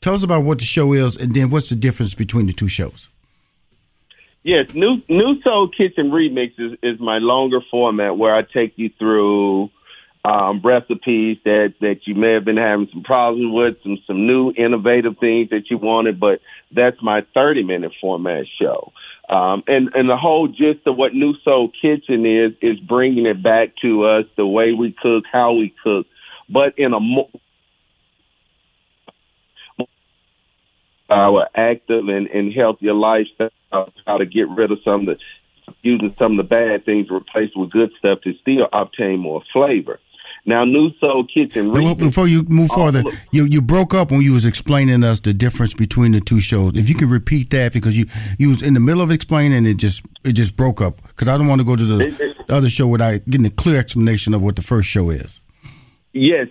Tell 0.00 0.14
us 0.14 0.22
about 0.22 0.44
what 0.44 0.58
the 0.58 0.64
show 0.64 0.92
is, 0.92 1.16
and 1.16 1.34
then 1.34 1.50
what's 1.50 1.70
the 1.70 1.76
difference 1.76 2.14
between 2.14 2.46
the 2.46 2.52
two 2.52 2.68
shows. 2.68 3.10
Yes, 4.44 4.72
New 4.74 5.02
New 5.08 5.40
Soul 5.42 5.68
Kitchen 5.68 6.10
Remix 6.10 6.52
is, 6.58 6.78
is 6.82 7.00
my 7.00 7.18
longer 7.18 7.60
format 7.70 8.16
where 8.16 8.34
I 8.34 8.42
take 8.42 8.74
you 8.76 8.90
through 8.98 9.70
um, 10.24 10.60
recipes 10.62 11.38
that 11.44 11.74
that 11.80 12.06
you 12.06 12.14
may 12.14 12.34
have 12.34 12.44
been 12.44 12.56
having 12.56 12.88
some 12.92 13.02
problems 13.02 13.52
with, 13.52 13.82
some 13.82 13.98
some 14.06 14.26
new 14.26 14.52
innovative 14.52 15.18
things 15.18 15.50
that 15.50 15.64
you 15.68 15.78
wanted, 15.78 16.20
but 16.20 16.40
that's 16.74 16.96
my 17.02 17.26
30 17.34 17.64
minute 17.64 17.92
format 18.00 18.46
show. 18.60 18.92
Um, 19.28 19.64
and 19.66 19.90
and 19.94 20.08
the 20.08 20.16
whole 20.16 20.46
gist 20.46 20.86
of 20.86 20.96
what 20.96 21.12
New 21.12 21.34
Soul 21.44 21.72
Kitchen 21.82 22.24
is 22.24 22.52
is 22.62 22.78
bringing 22.78 23.26
it 23.26 23.42
back 23.42 23.70
to 23.82 24.04
us 24.04 24.24
the 24.36 24.46
way 24.46 24.72
we 24.72 24.92
cook, 25.02 25.24
how 25.30 25.54
we 25.54 25.74
cook, 25.82 26.06
but 26.48 26.78
in 26.78 26.92
a 26.92 27.00
more 27.00 27.28
our 31.10 31.48
active 31.54 32.08
and, 32.08 32.26
and 32.26 32.52
healthier 32.52 32.92
lifestyle, 32.92 33.50
how 34.06 34.18
to 34.18 34.26
get 34.26 34.48
rid 34.50 34.70
of 34.70 34.78
some 34.84 35.00
of 35.00 35.06
the 35.06 35.16
using 35.82 36.14
some 36.18 36.38
of 36.38 36.48
the 36.48 36.54
bad 36.54 36.84
things 36.84 37.08
replaced 37.10 37.56
with 37.56 37.70
good 37.70 37.90
stuff 37.98 38.20
to 38.22 38.32
still 38.40 38.66
obtain 38.72 39.18
more 39.18 39.42
flavor. 39.52 40.00
Now, 40.46 40.64
New 40.64 40.90
Soul 40.98 41.26
Kitchen. 41.26 41.72
Before 41.72 42.26
you 42.26 42.42
move 42.44 42.70
oh, 42.72 42.86
further, 42.86 43.02
you 43.32 43.44
you 43.44 43.60
broke 43.60 43.92
up 43.92 44.10
when 44.10 44.22
you 44.22 44.32
was 44.32 44.46
explaining 44.46 45.04
us 45.04 45.20
the 45.20 45.34
difference 45.34 45.74
between 45.74 46.12
the 46.12 46.20
two 46.20 46.40
shows. 46.40 46.74
If 46.74 46.88
you 46.88 46.94
can 46.94 47.10
repeat 47.10 47.50
that, 47.50 47.74
because 47.74 47.98
you 47.98 48.06
you 48.38 48.48
was 48.48 48.62
in 48.62 48.72
the 48.72 48.80
middle 48.80 49.02
of 49.02 49.10
explaining, 49.10 49.66
it 49.66 49.74
just 49.74 50.06
it 50.24 50.32
just 50.32 50.56
broke 50.56 50.80
up. 50.80 51.02
Because 51.08 51.28
I 51.28 51.36
don't 51.36 51.48
want 51.48 51.60
to 51.60 51.66
go 51.66 51.76
to 51.76 51.84
the, 51.84 52.06
it, 52.06 52.20
it, 52.20 52.46
the 52.46 52.54
other 52.56 52.70
show 52.70 52.86
without 52.86 53.24
getting 53.28 53.46
a 53.46 53.50
clear 53.50 53.78
explanation 53.78 54.32
of 54.32 54.42
what 54.42 54.56
the 54.56 54.62
first 54.62 54.88
show 54.88 55.10
is. 55.10 55.42
Yes, 56.18 56.48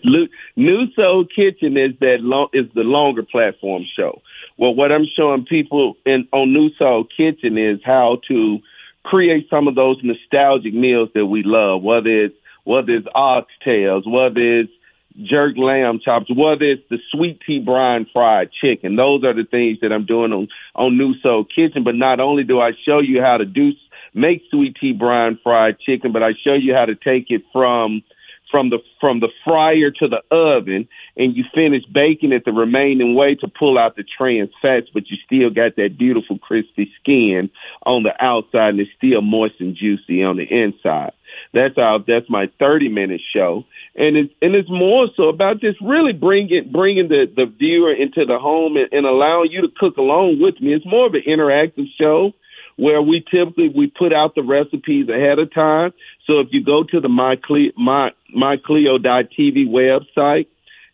New 0.56 0.86
Soul 0.96 1.26
Kitchen 1.26 1.76
is 1.76 1.92
that 2.00 2.48
is 2.54 2.68
the 2.74 2.84
longer 2.84 3.24
platform 3.24 3.84
show. 3.98 4.22
Well, 4.58 4.74
what 4.74 4.94
I'm 4.94 5.06
showing 5.14 5.46
people 5.46 5.98
in 6.06 6.26
on 6.32 6.54
New 6.54 6.70
Soul 6.78 7.06
Kitchen 7.06 7.58
is 7.58 7.80
how 7.84 8.22
to 8.30 8.60
create 9.04 9.48
some 9.50 9.68
of 9.68 9.76
those 9.76 9.98
nostalgic 10.04 10.74
meals 10.74 11.10
that 11.16 11.26
we 11.26 11.44
love, 11.44 11.84
whether 11.84 12.10
it's 12.10 12.36
whether 12.64 12.94
it's 12.94 13.08
oxtails, 13.14 14.10
whether 14.10 14.40
it's 14.40 14.72
jerk 15.24 15.58
lamb 15.58 16.00
chops, 16.04 16.30
whether 16.34 16.64
it's 16.64 16.88
the 16.90 17.00
sweet 17.12 17.42
tea 17.46 17.60
brine 17.60 18.06
fried 18.14 18.50
chicken. 18.62 18.96
Those 18.96 19.26
are 19.26 19.34
the 19.34 19.48
things 19.50 19.80
that 19.82 19.92
I'm 19.92 20.06
doing 20.06 20.32
on 20.32 20.48
on 20.76 20.98
New 20.98 21.14
Soul 21.20 21.44
Kitchen. 21.44 21.84
But 21.84 21.96
not 21.96 22.22
only 22.22 22.46
do 22.46 22.62
I 22.62 22.72
show 22.86 23.00
you 23.00 23.22
how 23.22 23.36
to 23.36 23.46
do 23.46 23.72
make 24.14 24.44
sweet 24.50 24.78
tea 24.80 24.94
brine 24.94 25.38
fried 25.44 25.78
chicken, 25.80 26.14
but 26.14 26.24
I 26.24 26.32
show 26.42 26.54
you 26.54 26.74
how 26.74 26.86
to 26.86 26.96
take 26.96 27.26
it 27.30 27.42
from 27.52 28.02
from 28.50 28.70
the 28.70 28.80
from 29.00 29.20
the 29.20 29.30
fryer 29.44 29.92
to 29.92 30.08
the 30.08 30.22
oven 30.36 30.88
and 31.16 31.36
you 31.36 31.44
finish 31.54 31.84
baking 31.92 32.32
it 32.32 32.46
the 32.46 32.52
remaining 32.52 33.16
way 33.16 33.36
to 33.36 33.48
pull 33.48 33.78
out 33.78 33.96
the 33.96 34.04
trans 34.04 34.50
fats, 34.62 34.88
but 34.94 35.10
you 35.10 35.18
still 35.26 35.50
got 35.50 35.76
that 35.76 35.98
beautiful 35.98 36.38
crispy 36.38 36.92
skin 37.00 37.50
on 37.86 38.04
the 38.04 38.14
outside 38.24 38.70
and 38.70 38.80
it's 38.80 38.92
still 38.98 39.22
moist 39.22 39.56
and 39.60 39.76
juicy 39.76 40.24
on 40.24 40.38
the 40.38 40.44
inside. 40.44 41.12
That's 41.54 41.78
our 41.78 42.00
that's 42.00 42.30
my 42.30 42.50
30 42.60 42.90
minute 42.90 43.22
show. 43.34 43.66
And 43.96 44.18
it's 44.18 44.34
and 44.42 44.56
it's 44.56 44.70
more 44.70 45.08
so 45.16 45.30
about 45.30 45.60
just 45.60 45.80
really 45.82 46.14
bringing 46.14 46.72
bringing 46.72 47.10
the 47.10 47.26
the 47.34 47.46
viewer 47.46 47.94
into 47.94 48.26
the 48.26 48.40
home 48.40 48.78
and, 48.78 48.88
and 48.92 49.06
allowing 49.06 49.52
you 49.52 49.62
to 49.62 49.70
cook 49.78 49.98
along 49.98 50.40
with 50.42 50.60
me. 50.62 50.74
It's 50.74 50.86
more 50.86 51.08
of 51.08 51.14
an 51.14 51.24
interactive 51.28 51.88
show 52.00 52.34
where 52.78 53.02
we 53.02 53.24
typically 53.30 53.70
we 53.76 53.88
put 53.88 54.14
out 54.14 54.36
the 54.36 54.44
recipes 54.44 55.10
ahead 55.10 55.40
of 55.40 55.54
time. 55.54 55.92
So 56.26 56.40
if 56.40 56.48
you 56.52 56.64
go 56.64 56.84
to 56.84 57.00
the 57.00 57.10
my 57.10 57.36
my 57.76 58.12
mycleo.tv 58.36 59.68
website, 59.68 60.48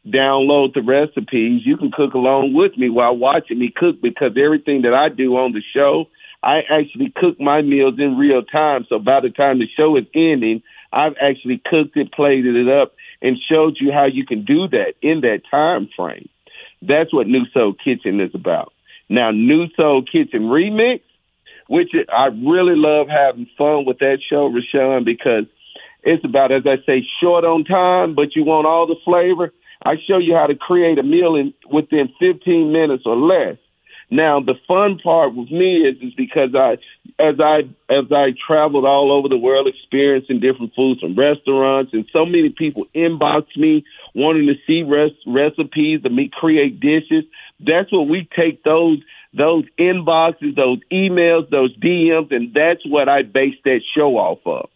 download 0.08 0.74
the 0.74 0.82
recipes, 0.82 1.62
you 1.66 1.78
can 1.78 1.92
cook 1.92 2.14
along 2.14 2.54
with 2.54 2.78
me 2.78 2.90
while 2.90 3.16
watching 3.16 3.60
me 3.60 3.72
cook 3.74 4.02
because 4.02 4.32
everything 4.38 4.82
that 4.84 4.94
I 4.94 5.10
do 5.10 5.36
on 5.38 5.54
the 5.54 5.62
show, 5.74 6.06
I 6.42 6.62
actually 6.70 7.14
cook 7.16 7.40
my 7.40 7.62
meals 7.62 7.96
in 7.98 8.18
real 8.18 8.44
time. 8.44 8.86
So 8.90 9.00
by 9.00 9.22
the 9.22 9.30
time 9.30 9.60
the 9.60 9.68
show 9.78 9.96
is 9.98 10.06
ending, 10.14 10.62
I've 10.92 11.16
actually 11.22 11.62
cooked 11.64 11.96
it, 11.96 12.12
plated 12.12 12.56
it 12.56 12.70
up, 12.70 12.94
and 13.22 13.38
showed 13.50 13.78
you 13.80 13.92
how 13.92 14.06
you 14.06 14.26
can 14.26 14.44
do 14.44 14.68
that 14.70 14.94
in 15.02 15.22
that 15.22 15.42
time 15.50 15.90
frame. 15.96 16.30
That's 16.82 17.14
what 17.14 17.28
New 17.28 17.46
Soul 17.54 17.74
Kitchen 17.74 18.20
is 18.20 18.32
about. 18.34 18.74
Now, 19.10 19.32
New 19.32 19.68
Soul 19.76 20.04
Kitchen 20.04 20.44
Remix, 20.44 21.02
which 21.68 21.92
I 22.12 22.28
really 22.28 22.76
love 22.76 23.08
having 23.08 23.48
fun 23.58 23.86
with 23.86 24.00
that 24.00 24.20
show, 24.30 24.48
Rushion, 24.48 25.04
because 25.04 25.46
it's 26.04 26.24
about, 26.26 26.52
as 26.52 26.64
I 26.66 26.78
say, 26.86 27.06
short 27.22 27.46
on 27.46 27.64
time, 27.64 28.16
but 28.16 28.36
you 28.36 28.44
want 28.44 28.68
all 28.68 28.88
the 28.88 29.00
flavor. 29.06 29.54
I 29.86 29.96
show 30.08 30.18
you 30.18 30.36
how 30.36 30.48
to 30.48 30.56
create 30.56 30.98
a 31.00 31.04
meal 31.04 31.36
in 31.36 31.54
within 31.70 32.10
15 32.20 32.72
minutes 32.72 33.04
or 33.06 33.16
less. 33.16 33.58
Now, 34.10 34.40
the 34.40 34.54
fun 34.68 35.00
part 35.04 35.34
with 35.34 35.50
me 35.50 35.88
is, 35.88 35.98
is 36.02 36.14
because 36.14 36.54
I, 36.54 36.74
as 37.20 37.40
I, 37.40 37.62
as 37.90 38.12
I 38.12 38.36
traveled 38.46 38.86
all 38.86 39.12
over 39.12 39.28
the 39.28 39.38
world, 39.38 39.68
experiencing 39.68 40.40
different 40.40 40.76
foods 40.76 41.00
from 41.00 41.18
restaurants, 41.18 41.94
and 41.94 42.06
so 42.14 42.26
many 42.26 42.50
people 42.50 42.86
inbox 42.94 43.46
me 43.58 43.84
wanting 44.14 44.46
to 44.48 44.54
see 44.68 44.84
res- 44.84 45.18
recipes 45.26 46.04
to 46.04 46.10
me 46.10 46.30
create 46.32 46.80
dishes. 46.80 47.24
That's 47.60 47.92
what 47.92 48.08
we 48.08 48.28
take 48.38 48.64
those 48.64 49.00
those 49.36 49.66
inboxes, 49.80 50.56
those 50.56 50.80
emails, 50.92 51.50
those 51.50 51.76
DMs, 51.78 52.34
and 52.34 52.54
that's 52.54 52.82
what 52.86 53.10
I 53.10 53.24
base 53.24 53.56
that 53.66 53.82
show 53.96 54.18
off 54.18 54.40
of. 54.46 54.70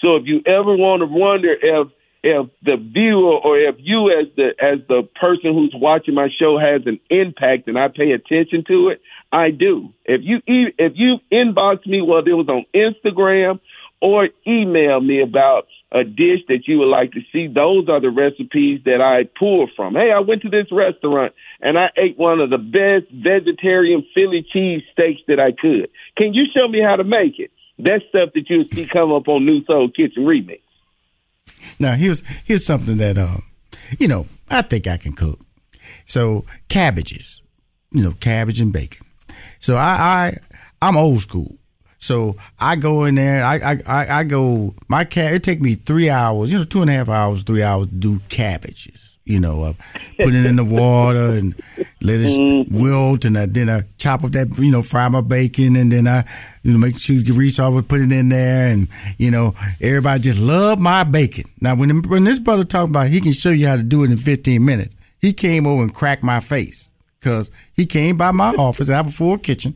So 0.00 0.16
if 0.16 0.24
you 0.26 0.42
ever 0.46 0.76
want 0.76 1.00
to 1.00 1.06
wonder 1.06 1.52
if 1.60 1.88
if 2.26 2.48
the 2.62 2.76
viewer 2.76 3.36
or 3.36 3.58
if 3.58 3.76
you 3.78 4.10
as 4.10 4.28
the 4.34 4.54
as 4.58 4.78
the 4.88 5.02
person 5.20 5.52
who's 5.52 5.74
watching 5.76 6.14
my 6.14 6.28
show 6.40 6.58
has 6.58 6.80
an 6.86 6.98
impact 7.10 7.68
and 7.68 7.78
I 7.78 7.88
pay 7.88 8.12
attention 8.12 8.64
to 8.68 8.88
it, 8.88 9.02
I 9.30 9.50
do. 9.50 9.92
If 10.04 10.22
you 10.24 10.40
if 10.46 10.92
you 10.96 11.18
inbox 11.30 11.86
me 11.86 12.00
whether 12.00 12.30
it 12.30 12.34
was 12.34 12.48
on 12.48 12.64
Instagram 12.74 13.60
or 14.00 14.28
email 14.46 15.00
me 15.00 15.22
about 15.22 15.66
a 15.94 16.02
dish 16.02 16.40
that 16.48 16.66
you 16.66 16.78
would 16.80 16.88
like 16.88 17.12
to 17.12 17.20
see, 17.32 17.46
those 17.46 17.88
are 17.88 18.00
the 18.00 18.10
recipes 18.10 18.80
that 18.84 19.00
I 19.00 19.30
pull 19.38 19.68
from. 19.76 19.94
Hey, 19.94 20.10
I 20.10 20.18
went 20.18 20.42
to 20.42 20.50
this 20.50 20.66
restaurant 20.72 21.32
and 21.60 21.78
I 21.78 21.90
ate 21.96 22.18
one 22.18 22.40
of 22.40 22.50
the 22.50 22.58
best 22.58 23.10
vegetarian 23.12 24.04
Philly 24.12 24.44
cheese 24.52 24.82
steaks 24.92 25.20
that 25.28 25.38
I 25.38 25.52
could. 25.52 25.88
Can 26.18 26.34
you 26.34 26.46
show 26.52 26.66
me 26.66 26.82
how 26.82 26.96
to 26.96 27.04
make 27.04 27.38
it? 27.38 27.52
That's 27.78 28.04
stuff 28.08 28.30
that 28.34 28.50
you'll 28.50 28.64
see 28.64 28.86
come 28.86 29.12
up 29.12 29.28
on 29.28 29.46
New 29.46 29.64
Soul 29.64 29.88
Kitchen 29.88 30.24
Remix. 30.24 30.60
Now 31.78 31.94
here's 31.94 32.22
here's 32.44 32.66
something 32.66 32.96
that 32.98 33.16
uh, 33.16 33.38
you 33.98 34.08
know, 34.08 34.26
I 34.50 34.62
think 34.62 34.86
I 34.86 34.96
can 34.96 35.12
cook. 35.12 35.40
So 36.06 36.44
cabbages, 36.68 37.42
you 37.92 38.02
know, 38.02 38.12
cabbage 38.12 38.60
and 38.60 38.72
bacon. 38.72 39.06
So 39.60 39.76
I, 39.76 39.80
I 39.80 40.36
I'm 40.82 40.96
old 40.96 41.20
school. 41.20 41.56
So 42.04 42.36
I 42.60 42.76
go 42.76 43.04
in 43.04 43.14
there. 43.14 43.42
I 43.42 43.80
I 43.86 44.18
I 44.20 44.24
go. 44.24 44.74
My 44.88 45.04
cat. 45.04 45.32
It 45.32 45.42
take 45.42 45.62
me 45.62 45.74
three 45.74 46.10
hours. 46.10 46.52
You 46.52 46.58
know, 46.58 46.64
two 46.64 46.82
and 46.82 46.90
a 46.90 46.92
half 46.92 47.08
hours, 47.08 47.44
three 47.44 47.62
hours 47.62 47.86
to 47.86 47.94
do 47.94 48.20
cabbages. 48.28 49.16
You 49.24 49.40
know, 49.40 49.62
uh, 49.62 49.72
put 50.20 50.34
it 50.34 50.44
in 50.44 50.56
the 50.56 50.64
water 50.66 51.38
and 51.38 51.54
let 52.02 52.20
it 52.20 52.38
mm-hmm. 52.38 52.78
wilt, 52.78 53.24
and 53.24 53.38
I, 53.38 53.46
then 53.46 53.70
I 53.70 53.84
chop 53.96 54.22
up 54.22 54.32
that. 54.32 54.58
You 54.58 54.70
know, 54.70 54.82
fry 54.82 55.08
my 55.08 55.22
bacon, 55.22 55.76
and 55.76 55.90
then 55.90 56.06
I 56.06 56.28
you 56.62 56.72
know 56.72 56.78
make 56.78 56.98
sure 56.98 57.16
you 57.16 57.32
reach 57.32 57.58
over, 57.58 57.80
put 57.80 58.02
it 58.02 58.12
in 58.12 58.28
there, 58.28 58.68
and 58.68 58.86
you 59.16 59.30
know 59.30 59.54
everybody 59.80 60.20
just 60.20 60.40
love 60.40 60.78
my 60.78 61.04
bacon. 61.04 61.44
Now 61.62 61.74
when 61.74 62.02
when 62.02 62.24
this 62.24 62.38
brother 62.38 62.64
talking 62.64 62.90
about 62.90 63.08
he 63.08 63.22
can 63.22 63.32
show 63.32 63.48
you 63.48 63.66
how 63.66 63.76
to 63.76 63.82
do 63.82 64.04
it 64.04 64.10
in 64.10 64.18
15 64.18 64.62
minutes, 64.62 64.94
he 65.22 65.32
came 65.32 65.66
over 65.66 65.82
and 65.82 65.94
cracked 65.94 66.22
my 66.22 66.40
face 66.40 66.90
because 67.18 67.50
he 67.72 67.86
came 67.86 68.18
by 68.18 68.30
my 68.30 68.50
office. 68.50 68.90
I 68.90 68.96
have 68.96 69.08
a 69.08 69.10
full 69.10 69.38
kitchen, 69.38 69.74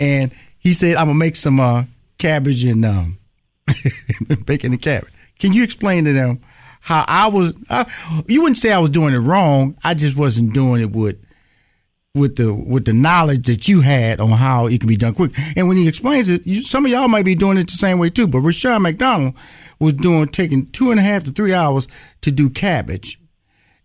and 0.00 0.32
he 0.66 0.72
said, 0.72 0.96
"I'm 0.96 1.06
gonna 1.06 1.18
make 1.18 1.36
some 1.36 1.60
uh, 1.60 1.84
cabbage 2.18 2.64
and 2.64 2.84
um, 2.84 3.18
bacon 4.44 4.72
and 4.72 4.82
cabbage." 4.82 5.12
Can 5.38 5.52
you 5.52 5.62
explain 5.62 6.04
to 6.06 6.12
them 6.12 6.40
how 6.80 7.04
I 7.06 7.28
was? 7.28 7.54
Uh, 7.70 7.84
you 8.26 8.42
wouldn't 8.42 8.56
say 8.56 8.72
I 8.72 8.80
was 8.80 8.90
doing 8.90 9.14
it 9.14 9.18
wrong. 9.18 9.76
I 9.84 9.94
just 9.94 10.18
wasn't 10.18 10.54
doing 10.54 10.82
it 10.82 10.90
with 10.90 11.24
with 12.16 12.34
the 12.34 12.52
with 12.52 12.84
the 12.84 12.92
knowledge 12.92 13.46
that 13.46 13.68
you 13.68 13.82
had 13.82 14.18
on 14.18 14.30
how 14.30 14.66
it 14.66 14.80
can 14.80 14.88
be 14.88 14.96
done 14.96 15.14
quick. 15.14 15.30
And 15.56 15.68
when 15.68 15.76
he 15.76 15.86
explains 15.86 16.28
it, 16.28 16.44
you, 16.44 16.62
some 16.62 16.84
of 16.84 16.90
y'all 16.90 17.06
might 17.06 17.24
be 17.24 17.36
doing 17.36 17.58
it 17.58 17.68
the 17.68 17.76
same 17.76 18.00
way 18.00 18.10
too. 18.10 18.26
But 18.26 18.40
Rushion 18.40 18.82
McDonald 18.82 19.34
was 19.78 19.92
doing 19.92 20.26
taking 20.26 20.66
two 20.66 20.90
and 20.90 20.98
a 20.98 21.02
half 21.02 21.22
to 21.24 21.30
three 21.30 21.54
hours 21.54 21.86
to 22.22 22.32
do 22.32 22.50
cabbage, 22.50 23.20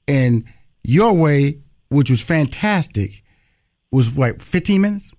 and 0.07 0.45
your 0.83 1.13
way, 1.13 1.59
which 1.89 2.09
was 2.09 2.23
fantastic, 2.23 3.23
was 3.91 4.17
like 4.17 4.41
fifteen 4.41 4.81
minutes. 4.81 5.13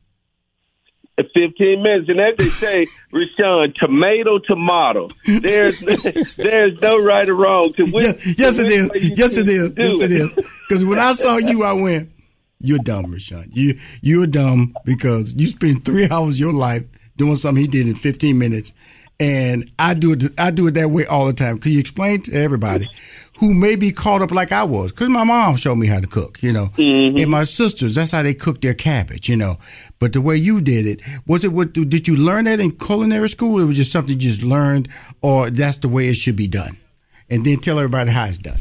15 1.17 1.83
minutes. 1.83 2.09
And 2.09 2.21
as 2.21 2.37
they 2.37 2.49
say, 2.49 2.87
Rushion, 3.13 3.73
tomato, 3.77 4.39
tomato. 4.39 5.09
There's 5.27 5.81
there's 6.37 6.81
no 6.81 7.03
right 7.03 7.29
or 7.29 7.35
wrong 7.35 7.73
to 7.75 7.85
win. 7.85 8.05
Yes, 8.05 8.39
yes 8.39 8.59
it 8.59 8.71
is. 8.71 9.19
Yes, 9.19 9.37
it 9.37 9.49
is. 9.49 9.75
Yes, 9.77 10.01
it 10.01 10.11
is. 10.11 10.35
Because 10.69 10.85
when 10.85 10.99
I 10.99 11.13
saw 11.13 11.37
you, 11.37 11.65
I 11.65 11.73
went, 11.73 12.11
"You're 12.59 12.79
dumb, 12.79 13.13
Rushion. 13.13 13.49
You 13.53 13.79
you're 14.01 14.27
dumb 14.27 14.75
because 14.85 15.35
you 15.35 15.47
spend 15.47 15.85
three 15.85 16.09
hours 16.09 16.35
of 16.35 16.41
your 16.41 16.53
life 16.53 16.85
doing 17.17 17.37
something 17.37 17.63
he 17.63 17.69
did 17.69 17.87
in 17.87 17.95
15 17.95 18.39
minutes." 18.39 18.73
And 19.21 19.71
I 19.79 19.95
do 19.95 20.13
it. 20.13 20.25
I 20.39 20.51
do 20.51 20.67
it 20.67 20.73
that 20.73 20.91
way 20.91 21.07
all 21.07 21.27
the 21.27 21.33
time. 21.33 21.59
Can 21.59 21.73
you 21.73 21.79
explain 21.79 22.23
to 22.23 22.33
everybody 22.33 22.89
who 23.39 23.55
may 23.55 23.77
be 23.77 23.93
caught 23.93 24.23
up 24.23 24.31
like 24.31 24.53
I 24.53 24.65
was, 24.65 24.93
because 24.93 25.09
my 25.09 25.25
mom 25.25 25.57
showed 25.57 25.77
me 25.77 25.87
how 25.87 26.01
to 26.01 26.07
cook, 26.07 26.43
you 26.43 26.53
know, 26.53 26.67
mm-hmm. 26.77 27.17
and 27.17 27.31
my 27.31 27.45
sisters, 27.45 27.95
that's 27.95 28.11
how 28.11 28.23
they 28.23 28.35
cook 28.35 28.61
their 28.61 28.75
cabbage, 28.75 29.29
you 29.29 29.37
know. 29.37 29.59
But 29.99 30.13
the 30.13 30.21
way 30.21 30.37
you 30.37 30.61
did 30.61 30.87
it, 30.87 31.01
was 31.27 31.45
it 31.45 31.53
what 31.53 31.73
did 31.73 32.07
you 32.07 32.15
learn 32.15 32.45
that 32.45 32.61
in 32.61 32.73
culinary 32.73 33.29
school? 33.29 33.59
Or 33.59 33.63
it 33.63 33.67
was 33.67 33.77
just 33.77 33.93
something 33.93 34.15
you 34.15 34.21
just 34.21 34.43
learned, 34.43 34.89
or 35.23 35.51
that's 35.51 35.79
the 35.79 35.89
way 35.89 36.09
it 36.09 36.15
should 36.15 36.37
be 36.37 36.49
done, 36.49 36.77
and 37.31 37.45
then 37.45 37.59
tell 37.59 37.79
everybody 37.79 38.11
how 38.11 38.27
it's 38.27 38.39
done. 38.39 38.59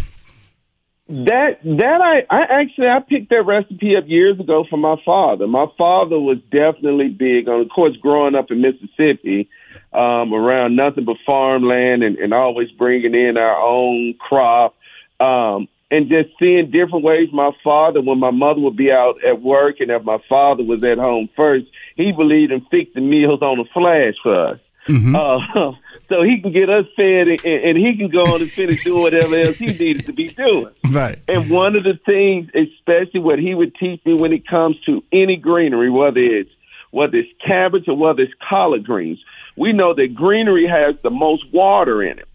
That 1.08 1.60
that 1.64 2.00
I 2.02 2.34
I 2.34 2.62
actually 2.62 2.88
I 2.88 3.00
picked 3.00 3.32
that 3.32 3.44
recipe 3.46 3.98
up 3.98 4.06
years 4.08 4.40
ago 4.40 4.66
from 4.70 4.80
my 4.80 4.96
father. 5.06 5.46
My 5.46 5.66
father 5.78 6.18
was 6.18 6.38
definitely 6.50 7.10
big 7.10 7.50
on, 7.50 7.60
of 7.60 7.70
course, 7.70 7.98
growing 7.98 8.36
up 8.36 8.50
in 8.50 8.62
Mississippi 8.62 9.50
um, 9.94 10.34
around 10.34 10.76
nothing 10.76 11.06
but 11.06 11.18
farmland 11.26 12.04
and, 12.04 12.18
and 12.18 12.34
always 12.34 12.72
bringing 12.72 13.14
in 13.14 13.38
our 13.38 13.58
own 13.58 14.14
crop. 14.20 14.76
Um, 15.20 15.68
and 15.92 16.08
just 16.08 16.30
seeing 16.40 16.72
different 16.72 17.04
ways. 17.04 17.30
My 17.34 17.52
father, 17.64 18.02
when 18.02 18.18
my 18.18 18.32
mother 18.32 18.62
would 18.62 18.78
be 18.78 18.92
out 18.92 19.24
at 19.26 19.42
work 19.42 19.82
and 19.82 19.92
if 19.92 20.04
my 20.04 20.20
father 20.30 20.64
was 20.64 20.84
at 20.86 20.98
home 20.98 21.30
first, 21.36 21.66
he 21.96 22.14
believed 22.14 22.54
in 22.54 22.62
fixing 22.72 23.10
meals 23.10 23.42
on 23.42 23.58
the 23.58 23.66
flash 23.74 24.16
for 24.24 24.54
us. 24.54 24.60
Mm-hmm. 24.88 25.16
Uh, 25.16 25.74
so 26.10 26.24
he 26.24 26.42
can 26.42 26.54
get 26.54 26.70
us 26.70 26.86
fed 26.96 27.28
and, 27.28 27.46
and 27.46 27.78
he 27.78 27.96
can 27.98 28.10
go 28.10 28.22
on 28.22 28.42
and 28.42 28.50
finish 28.50 28.84
doing 28.84 29.04
whatever 29.04 29.36
else 29.36 29.58
he 29.58 29.68
needed 29.68 30.06
to 30.06 30.14
be 30.14 30.30
doing. 30.30 30.74
Right. 30.92 31.18
And 31.30 31.50
one 31.50 31.78
of 31.78 31.86
the 31.86 31.98
things, 32.06 32.50
especially 32.54 33.22
what 33.22 33.40
he 33.40 33.56
would 33.56 33.74
teach 33.76 34.06
me 34.06 34.14
when 34.14 34.34
it 34.34 34.46
comes 34.46 34.76
to 34.88 35.02
any 35.14 35.38
greenery, 35.38 35.90
whether 35.90 36.20
it's 36.20 36.50
whether 36.90 37.16
it's 37.16 37.30
cabbage 37.48 37.88
or 37.88 37.96
whether 37.96 38.24
it's 38.24 38.34
collard 38.50 38.86
greens, 38.86 39.24
we 39.56 39.74
know 39.74 39.94
that 39.94 40.16
greenery 40.16 40.68
has 40.68 40.96
the 41.02 41.10
most 41.10 41.52
water 41.54 42.02
in 42.04 42.20
it. 42.20 42.28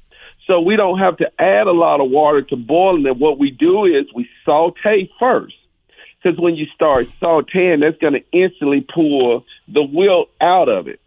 So 0.46 0.60
we 0.60 0.76
don't 0.76 0.98
have 0.98 1.16
to 1.18 1.30
add 1.40 1.66
a 1.66 1.72
lot 1.72 2.00
of 2.00 2.10
water 2.10 2.42
to 2.42 2.56
boiling 2.56 3.06
it. 3.06 3.16
What 3.16 3.38
we 3.38 3.50
do 3.50 3.84
is 3.84 4.06
we 4.14 4.28
saute 4.44 5.10
first. 5.18 5.54
Because 6.22 6.38
when 6.38 6.54
you 6.54 6.66
start 6.74 7.08
sauteing, 7.20 7.80
that's 7.80 7.98
going 7.98 8.14
to 8.14 8.24
instantly 8.32 8.80
pull 8.80 9.44
the 9.68 9.82
wilt 9.82 10.30
out 10.40 10.68
of 10.68 10.88
it. 10.88 11.00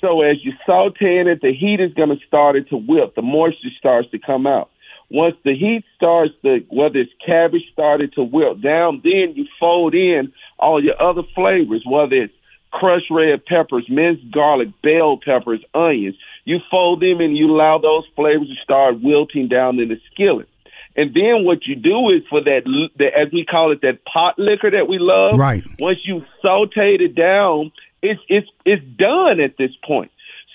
So 0.00 0.22
as 0.22 0.36
you 0.44 0.52
sauteing 0.68 1.26
it, 1.26 1.40
the 1.40 1.52
heat 1.52 1.80
is 1.80 1.94
going 1.94 2.10
to 2.10 2.26
start 2.26 2.56
it 2.56 2.68
to 2.68 2.76
wilt. 2.76 3.14
The 3.14 3.22
moisture 3.22 3.68
starts 3.78 4.10
to 4.10 4.18
come 4.18 4.46
out. 4.46 4.70
Once 5.08 5.36
the 5.44 5.54
heat 5.54 5.84
starts 5.96 6.32
to, 6.42 6.64
whether 6.68 6.98
it's 6.98 7.12
cabbage 7.24 7.62
started 7.72 8.12
to 8.14 8.22
wilt 8.22 8.60
down, 8.60 9.00
then 9.04 9.34
you 9.34 9.46
fold 9.58 9.94
in 9.94 10.32
all 10.58 10.82
your 10.82 11.00
other 11.00 11.22
flavors, 11.34 11.84
whether 11.86 12.16
it's 12.16 12.34
crushed 12.76 13.10
red 13.10 13.44
peppers, 13.46 13.86
minced 13.88 14.30
garlic, 14.30 14.68
bell 14.82 15.18
peppers, 15.22 15.64
onions. 15.74 16.16
You 16.44 16.58
fold 16.70 17.00
them 17.00 17.20
and 17.20 17.36
you 17.36 17.50
allow 17.50 17.78
those 17.78 18.04
flavors 18.14 18.48
to 18.48 18.62
start 18.62 19.00
wilting 19.02 19.48
down 19.48 19.80
in 19.80 19.88
the 19.88 19.98
skillet. 20.12 20.48
And 20.94 21.14
then 21.14 21.44
what 21.44 21.66
you 21.66 21.74
do 21.74 22.10
is 22.10 22.22
for 22.28 22.42
that, 22.44 22.62
the, 22.96 23.06
as 23.06 23.32
we 23.32 23.44
call 23.44 23.72
it, 23.72 23.80
that 23.80 24.04
pot 24.04 24.38
liquor 24.38 24.70
that 24.70 24.88
we 24.88 24.98
love. 24.98 25.38
Right. 25.38 25.64
Once 25.78 25.98
you 26.04 26.22
saute 26.42 26.96
it 27.00 27.14
down, 27.14 27.72
it's 28.02 28.20
it's 28.28 28.46
it's 28.64 28.84
done 28.96 29.40
at 29.40 29.56
this 29.56 29.72
point. 29.84 30.10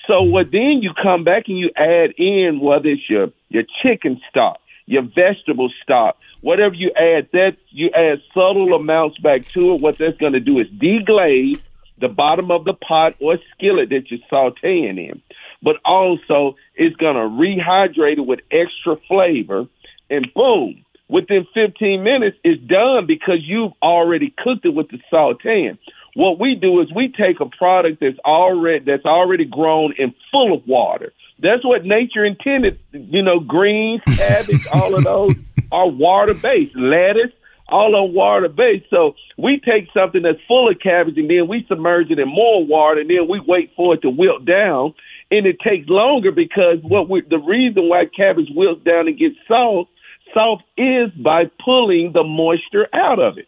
So 0.08 0.22
what 0.22 0.52
then 0.52 0.80
you 0.82 0.92
come 1.00 1.24
back 1.24 1.48
and 1.48 1.58
you 1.58 1.72
add 1.76 2.12
in 2.18 2.60
whether 2.60 2.90
it's 2.90 3.10
your 3.10 3.30
your 3.50 3.64
chicken 3.84 4.22
stock, 4.30 4.60
your 4.86 5.04
vegetable 5.04 5.72
stock, 5.84 6.18
whatever 6.42 6.76
you 6.76 6.92
add, 6.96 7.30
that 7.34 7.58
you 7.70 7.90
add 7.96 8.22
subtle 8.34 8.74
amounts 8.74 9.18
back 9.20 9.46
to 9.50 9.74
it. 9.74 9.82
What 9.82 9.98
that's 9.98 10.18
going 10.18 10.34
to 10.34 10.40
do 10.40 10.60
is 10.60 10.68
deglaze 10.68 11.62
the 12.02 12.10
bottom 12.10 12.52
of 12.52 12.66
the 12.66 12.74
pot 12.74 13.16
or 13.22 13.38
skillet 13.56 13.90
that 13.90 14.10
you're 14.10 14.20
sauteing 14.32 14.98
in, 14.98 15.22
but 15.62 15.78
also 15.86 16.56
it's 16.76 16.96
going 16.98 17.16
to 17.16 17.22
rehydrate 17.22 18.18
it 18.18 18.26
with 18.26 18.40
extra 18.52 18.96
flavor, 19.08 19.68
and 20.10 20.28
boom, 20.34 20.84
within 21.08 21.46
15 21.54 22.04
minutes 22.04 22.38
it's 22.44 22.62
done 22.64 23.06
because 23.06 23.40
you've 23.42 23.74
already 23.82 24.34
cooked 24.44 24.66
it 24.66 24.74
with 24.74 24.90
the 24.90 25.00
sauteing. 25.12 25.78
What 26.14 26.40
we 26.40 26.56
do 26.56 26.82
is 26.82 26.92
we 26.94 27.08
take 27.08 27.40
a 27.40 27.46
product 27.46 28.02
that's 28.02 28.20
already 28.26 28.84
that's 28.84 29.06
already 29.06 29.46
grown 29.46 29.94
and 29.98 30.14
full 30.32 30.54
of 30.54 30.68
water. 30.68 31.14
That's 31.40 31.64
what 31.64 31.86
nature 31.86 32.26
intended. 32.26 32.80
You 32.92 33.22
know, 33.22 33.40
greens, 33.40 34.02
cabbage, 34.16 34.68
all 34.74 34.96
of 34.96 35.04
those 35.04 35.36
are 35.72 35.88
water 35.88 36.34
based. 36.34 36.76
Lettuce, 36.76 37.32
all 37.72 37.96
on 37.96 38.14
water 38.14 38.50
based. 38.50 38.86
So 38.90 39.16
we 39.38 39.60
take 39.60 39.88
something 39.94 40.22
that's 40.22 40.40
full 40.48 40.70
of 40.70 40.80
cabbage 40.80 41.18
and 41.18 41.30
then 41.30 41.48
we 41.48 41.66
submerge 41.68 42.12
it 42.12 42.20
in 42.20 42.28
more 42.28 42.66
water 42.66 43.02
and 43.02 43.10
then 43.10 43.28
we 43.30 43.42
wait 43.46 43.72
for 43.76 43.94
it 43.94 44.02
to 44.02 44.10
wilt 44.10 44.46
down. 44.46 44.94
And 45.32 45.46
it 45.46 45.58
takes 45.62 45.88
longer 45.88 46.32
because 46.32 46.80
what 46.84 47.10
we, 47.10 47.22
the 47.22 47.40
reason 47.40 47.88
why 47.88 48.06
cabbage 48.06 48.50
wilts 48.54 48.84
down 48.84 49.08
and 49.08 49.18
gets 49.18 49.36
soft, 49.48 49.90
soft 50.34 50.64
is 50.78 51.10
by 51.12 51.46
pulling 51.64 52.12
the 52.14 52.24
moisture 52.24 52.88
out 52.94 53.20
of 53.20 53.38
it. 53.38 53.48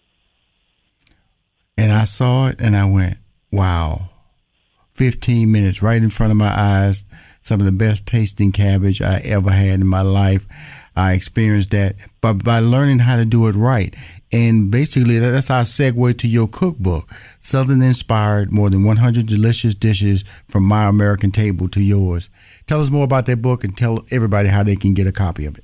And 1.77 1.91
I 1.91 2.05
saw 2.05 2.47
it 2.47 2.61
and 2.61 2.75
I 2.75 2.85
went, 2.85 3.17
wow. 3.51 4.09
15 4.93 5.51
minutes 5.51 5.81
right 5.81 6.01
in 6.01 6.09
front 6.09 6.31
of 6.31 6.37
my 6.37 6.53
eyes. 6.55 7.03
Some 7.41 7.59
of 7.59 7.65
the 7.65 7.71
best 7.71 8.05
tasting 8.07 8.51
cabbage 8.51 9.01
I 9.01 9.19
ever 9.19 9.51
had 9.51 9.81
in 9.81 9.87
my 9.87 10.01
life. 10.01 10.47
I 10.95 11.13
experienced 11.13 11.71
that, 11.71 11.95
but 12.21 12.43
by 12.43 12.59
learning 12.59 12.99
how 12.99 13.15
to 13.15 13.25
do 13.25 13.47
it 13.47 13.55
right. 13.55 13.95
And 14.31 14.71
basically, 14.71 15.19
that's 15.19 15.49
our 15.49 15.61
segue 15.61 16.17
to 16.17 16.27
your 16.27 16.47
cookbook. 16.47 17.09
Southern 17.39 17.81
inspired, 17.81 18.51
more 18.51 18.69
than 18.69 18.83
100 18.83 19.27
delicious 19.27 19.75
dishes 19.75 20.23
from 20.47 20.63
my 20.63 20.85
American 20.85 21.31
table 21.31 21.67
to 21.69 21.81
yours. 21.81 22.29
Tell 22.65 22.79
us 22.79 22.89
more 22.89 23.03
about 23.03 23.25
that 23.27 23.41
book 23.41 23.63
and 23.63 23.77
tell 23.77 24.05
everybody 24.11 24.49
how 24.49 24.63
they 24.63 24.75
can 24.75 24.93
get 24.93 25.07
a 25.07 25.11
copy 25.11 25.45
of 25.45 25.57
it. 25.57 25.63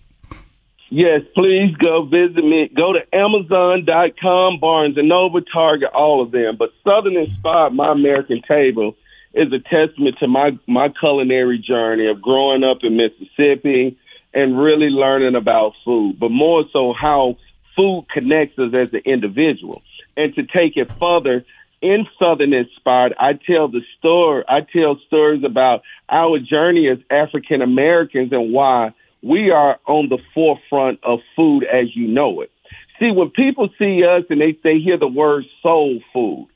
Yes, 0.91 1.21
please 1.35 1.75
go 1.77 2.05
visit 2.05 2.43
me. 2.43 2.69
Go 2.75 2.93
to 2.93 3.01
Amazon.com, 3.15 4.59
Barnes 4.59 4.97
and 4.97 5.07
Noble, 5.07 5.41
Target, 5.41 5.89
all 5.93 6.23
of 6.23 6.31
them. 6.31 6.55
But 6.57 6.69
Southern 6.83 7.15
Inspired, 7.15 7.73
My 7.73 7.91
American 7.91 8.41
Table, 8.47 8.95
is 9.33 9.53
a 9.53 9.59
testament 9.59 10.15
to 10.19 10.27
my 10.27 10.57
my 10.67 10.89
culinary 10.99 11.59
journey 11.59 12.07
of 12.07 12.19
growing 12.21 12.63
up 12.63 12.79
in 12.81 12.97
Mississippi 12.97 13.97
and 14.33 14.59
really 14.59 14.89
learning 14.89 15.35
about 15.35 15.73
food, 15.83 16.19
but 16.19 16.29
more 16.29 16.63
so 16.71 16.93
how 16.93 17.37
food 17.75 18.05
connects 18.13 18.59
us 18.59 18.73
as 18.73 18.93
an 18.93 19.01
individual. 19.05 19.81
And 20.15 20.33
to 20.35 20.43
take 20.43 20.75
it 20.75 20.91
further, 20.99 21.45
in 21.81 22.05
Southern 22.19 22.53
Inspired, 22.53 23.13
I 23.17 23.33
tell 23.33 23.69
the 23.69 23.81
story. 23.97 24.43
I 24.47 24.61
tell 24.61 24.99
stories 25.07 25.43
about 25.45 25.81
our 26.09 26.39
journey 26.39 26.89
as 26.89 26.97
African 27.09 27.61
Americans 27.61 28.33
and 28.33 28.51
why 28.51 28.93
we 29.21 29.51
are 29.51 29.79
on 29.87 30.09
the 30.09 30.17
forefront 30.33 30.99
of 31.03 31.19
food 31.35 31.63
as 31.63 31.95
you 31.95 32.07
know 32.07 32.41
it. 32.41 32.51
See, 32.99 33.11
when 33.11 33.29
people 33.29 33.69
see 33.79 34.03
us 34.03 34.23
and 34.29 34.41
they, 34.41 34.57
they 34.61 34.79
hear 34.79 34.97
the 34.97 35.07
word 35.07 35.45
soul 35.63 35.99
food, 36.11 36.49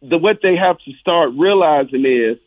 the, 0.00 0.16
what 0.16 0.38
they 0.42 0.56
have 0.56 0.78
to 0.78 0.92
start 1.00 1.32
realizing 1.36 2.06
is 2.06 2.38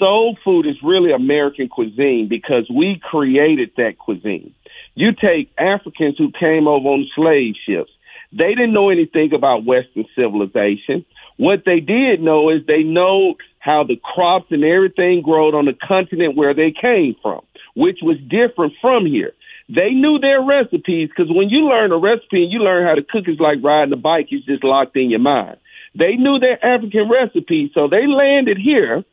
soul 0.00 0.36
food 0.42 0.66
is 0.66 0.76
really 0.82 1.12
American 1.12 1.68
cuisine 1.68 2.26
because 2.28 2.68
we 2.68 3.00
created 3.00 3.70
that 3.76 3.98
cuisine. 3.98 4.52
You 4.96 5.12
take 5.12 5.52
Africans 5.56 6.16
who 6.18 6.32
came 6.32 6.66
over 6.66 6.88
on 6.88 7.08
slave 7.14 7.54
ships. 7.64 7.92
They 8.32 8.54
didn't 8.54 8.72
know 8.72 8.90
anything 8.90 9.32
about 9.32 9.64
Western 9.64 10.06
civilization. 10.16 11.04
What 11.36 11.62
they 11.64 11.80
did 11.80 12.20
know 12.20 12.50
is 12.50 12.66
they 12.66 12.82
know 12.82 13.36
how 13.60 13.84
the 13.84 14.00
crops 14.02 14.46
and 14.50 14.64
everything 14.64 15.22
growed 15.22 15.54
on 15.54 15.66
the 15.66 15.74
continent 15.74 16.36
where 16.36 16.54
they 16.54 16.72
came 16.72 17.14
from, 17.22 17.42
which 17.76 17.98
was 18.02 18.16
different 18.28 18.74
from 18.80 19.06
here. 19.06 19.32
They 19.68 19.90
knew 19.90 20.18
their 20.18 20.42
recipes 20.42 21.08
because 21.08 21.30
when 21.32 21.48
you 21.48 21.68
learn 21.68 21.92
a 21.92 21.98
recipe 21.98 22.42
and 22.42 22.52
you 22.52 22.58
learn 22.58 22.86
how 22.86 22.94
to 22.94 23.02
cook, 23.02 23.24
it's 23.28 23.40
like 23.40 23.62
riding 23.62 23.92
a 23.92 23.96
bike. 23.96 24.26
It's 24.30 24.44
just 24.44 24.64
locked 24.64 24.96
in 24.96 25.10
your 25.10 25.20
mind. 25.20 25.58
They 25.94 26.16
knew 26.16 26.38
their 26.38 26.64
African 26.64 27.08
recipes, 27.08 27.70
so 27.74 27.88
they 27.88 28.06
landed 28.06 28.58
here 28.58 29.04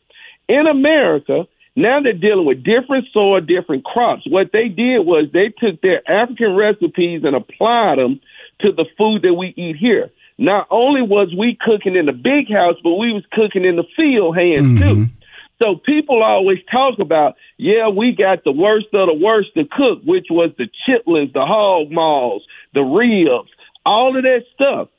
in 0.47 0.67
America. 0.67 1.47
Now 1.75 1.99
they're 2.01 2.13
dealing 2.13 2.45
with 2.45 2.63
different 2.63 3.05
soil, 3.13 3.39
different 3.39 3.85
crops. 3.85 4.23
What 4.27 4.51
they 4.51 4.67
did 4.67 5.05
was 5.05 5.29
they 5.31 5.49
took 5.49 5.79
their 5.81 6.01
African 6.09 6.55
recipes 6.55 7.21
and 7.23 7.35
applied 7.35 7.99
them 7.99 8.19
to 8.61 8.71
the 8.71 8.85
food 8.97 9.21
that 9.21 9.35
we 9.35 9.53
eat 9.55 9.75
here. 9.75 10.09
Not 10.39 10.67
only 10.71 11.01
was 11.01 11.33
we 11.37 11.57
cooking 11.59 11.95
in 11.95 12.05
the 12.05 12.13
big 12.13 12.51
house, 12.51 12.75
but 12.83 12.95
we 12.95 13.13
was 13.13 13.23
cooking 13.31 13.65
in 13.65 13.75
the 13.75 13.85
field 13.95 14.35
hands 14.35 14.61
mm-hmm. 14.61 15.03
too. 15.03 15.05
So 15.61 15.75
people 15.75 16.21
always 16.21 16.59
talk 16.71 16.99
about, 16.99 17.35
yeah, 17.57 17.89
we 17.89 18.11
got 18.11 18.43
the 18.43 18.51
worst 18.51 18.87
of 18.93 19.07
the 19.07 19.19
worst 19.19 19.49
to 19.55 19.63
cook, 19.65 20.01
which 20.05 20.27
was 20.29 20.51
the 20.57 20.69
chitlins, 20.87 21.33
the 21.33 21.45
hog 21.45 21.91
maws, 21.91 22.43
the 22.73 22.81
ribs, 22.81 23.49
all 23.85 24.15
of 24.15 24.23
that 24.23 24.43
stuff. 24.53 24.89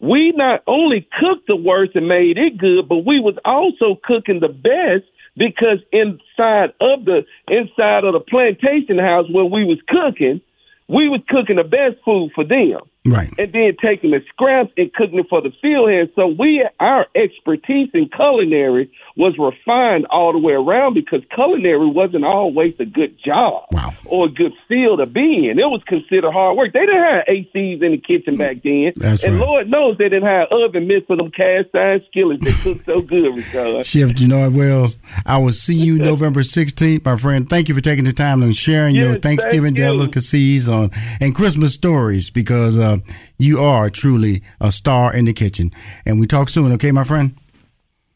We 0.00 0.32
not 0.36 0.62
only 0.66 1.08
cooked 1.18 1.48
the 1.48 1.56
worst 1.56 1.92
and 1.96 2.08
made 2.08 2.38
it 2.38 2.58
good, 2.58 2.88
but 2.88 2.98
we 2.98 3.20
was 3.20 3.36
also 3.44 3.98
cooking 4.04 4.40
the 4.40 4.48
best 4.48 5.04
because 5.36 5.78
inside 5.92 6.72
of 6.80 7.04
the 7.04 7.24
inside 7.48 8.04
of 8.04 8.12
the 8.12 8.20
plantation 8.20 8.98
house 8.98 9.26
where 9.30 9.44
we 9.44 9.64
was 9.64 9.78
cooking, 9.88 10.40
we 10.88 11.08
was 11.08 11.20
cooking 11.28 11.56
the 11.56 11.64
best 11.64 11.96
food 12.04 12.30
for 12.34 12.44
them. 12.44 12.80
Right. 13.10 13.32
And 13.38 13.52
then 13.52 13.76
taking 13.80 14.10
the 14.10 14.20
scraps 14.28 14.72
and 14.76 14.92
cooking 14.92 15.18
it 15.18 15.26
for 15.28 15.40
the 15.40 15.52
field 15.60 15.90
hands. 15.90 16.10
So 16.14 16.26
we, 16.26 16.66
our 16.80 17.06
expertise 17.14 17.90
in 17.94 18.08
culinary 18.08 18.90
was 19.16 19.34
refined 19.38 20.06
all 20.06 20.32
the 20.32 20.38
way 20.38 20.52
around 20.52 20.94
because 20.94 21.20
culinary 21.34 21.86
wasn't 21.86 22.24
always 22.24 22.74
a 22.78 22.84
good 22.84 23.18
job 23.24 23.66
wow. 23.72 23.94
or 24.04 24.26
a 24.26 24.30
good 24.30 24.52
field 24.68 25.00
to 25.00 25.06
be 25.06 25.48
in. 25.50 25.58
It 25.58 25.66
was 25.66 25.82
considered 25.86 26.30
hard 26.30 26.56
work. 26.56 26.72
They 26.72 26.80
didn't 26.80 27.02
have 27.02 27.24
ACs 27.26 27.82
in 27.82 27.92
the 27.92 27.98
kitchen 27.98 28.36
back 28.36 28.62
then. 28.62 28.92
That's 28.96 29.24
and 29.24 29.34
right. 29.34 29.46
Lord 29.46 29.68
knows 29.68 29.98
they 29.98 30.08
didn't 30.08 30.28
have 30.28 30.48
oven 30.50 30.86
mitts 30.86 31.06
for 31.06 31.16
them 31.16 31.30
cast 31.30 31.74
iron 31.74 32.02
skillets 32.08 32.44
that 32.44 32.60
cook 32.62 32.84
so 32.84 33.02
good, 33.02 33.34
Rashad. 33.34 33.84
Chef 33.84 34.10
Jernard 34.10 34.54
Wells, 34.54 34.98
I 35.26 35.38
will 35.38 35.52
see 35.52 35.74
you 35.74 35.98
November 35.98 36.40
16th, 36.40 37.04
my 37.04 37.16
friend. 37.16 37.48
Thank 37.48 37.68
you 37.68 37.74
for 37.74 37.80
taking 37.80 38.04
the 38.04 38.12
time 38.12 38.42
and 38.42 38.54
sharing 38.54 38.94
Yes, 38.94 39.04
your 39.04 39.14
Thanksgiving 39.16 39.74
thank 39.74 39.78
you. 39.78 39.84
delicacies 39.84 40.68
on 40.68 40.90
and 41.20 41.34
Christmas 41.34 41.74
stories 41.74 42.30
because 42.30 42.78
uh, 42.78 42.97
you 43.38 43.60
are 43.60 43.90
truly 43.90 44.42
a 44.60 44.70
star 44.70 45.14
in 45.14 45.24
the 45.24 45.32
kitchen. 45.32 45.72
And 46.06 46.18
we 46.20 46.26
talk 46.26 46.48
soon, 46.48 46.72
okay, 46.72 46.92
my 46.92 47.04
friend? 47.04 47.34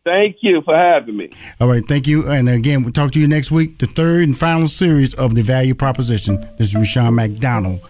Thank 0.04 0.38
you 0.40 0.62
for 0.62 0.76
having 0.76 1.16
me. 1.16 1.30
All 1.60 1.68
right, 1.68 1.86
thank 1.86 2.06
you. 2.06 2.28
And 2.28 2.48
again, 2.48 2.82
we'll 2.82 2.92
talk 2.92 3.12
to 3.12 3.20
you 3.20 3.28
next 3.28 3.52
week, 3.52 3.78
the 3.78 3.86
third 3.86 4.24
and 4.24 4.36
final 4.36 4.66
series 4.66 5.14
of 5.14 5.34
the 5.34 5.42
value 5.42 5.74
proposition. 5.74 6.40
This 6.58 6.74
is 6.74 6.76
Rushion 6.76 7.14
McDonald. 7.14 7.88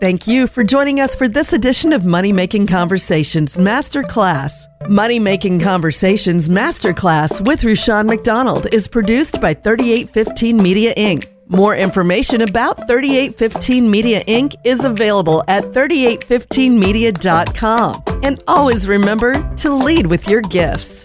Thank 0.00 0.26
you 0.26 0.46
for 0.46 0.64
joining 0.64 1.00
us 1.00 1.14
for 1.14 1.28
this 1.28 1.52
edition 1.52 1.92
of 1.92 2.04
Money 2.04 2.32
Making 2.32 2.66
Conversations 2.66 3.56
Masterclass. 3.56 4.52
Money 4.88 5.18
Making 5.18 5.60
Conversations 5.60 6.48
Masterclass 6.48 7.46
with 7.46 7.64
Rushion 7.64 8.06
McDonald 8.06 8.66
is 8.72 8.88
produced 8.88 9.40
by 9.40 9.54
3815 9.54 10.56
Media 10.62 10.94
Inc. 10.94 11.33
More 11.54 11.76
information 11.76 12.40
about 12.40 12.88
3815 12.88 13.88
Media 13.88 14.24
Inc. 14.24 14.56
is 14.64 14.82
available 14.82 15.44
at 15.46 15.62
3815media.com. 15.66 18.02
And 18.24 18.42
always 18.48 18.88
remember 18.88 19.34
to 19.58 19.72
lead 19.72 20.08
with 20.08 20.28
your 20.28 20.40
gifts. 20.40 21.04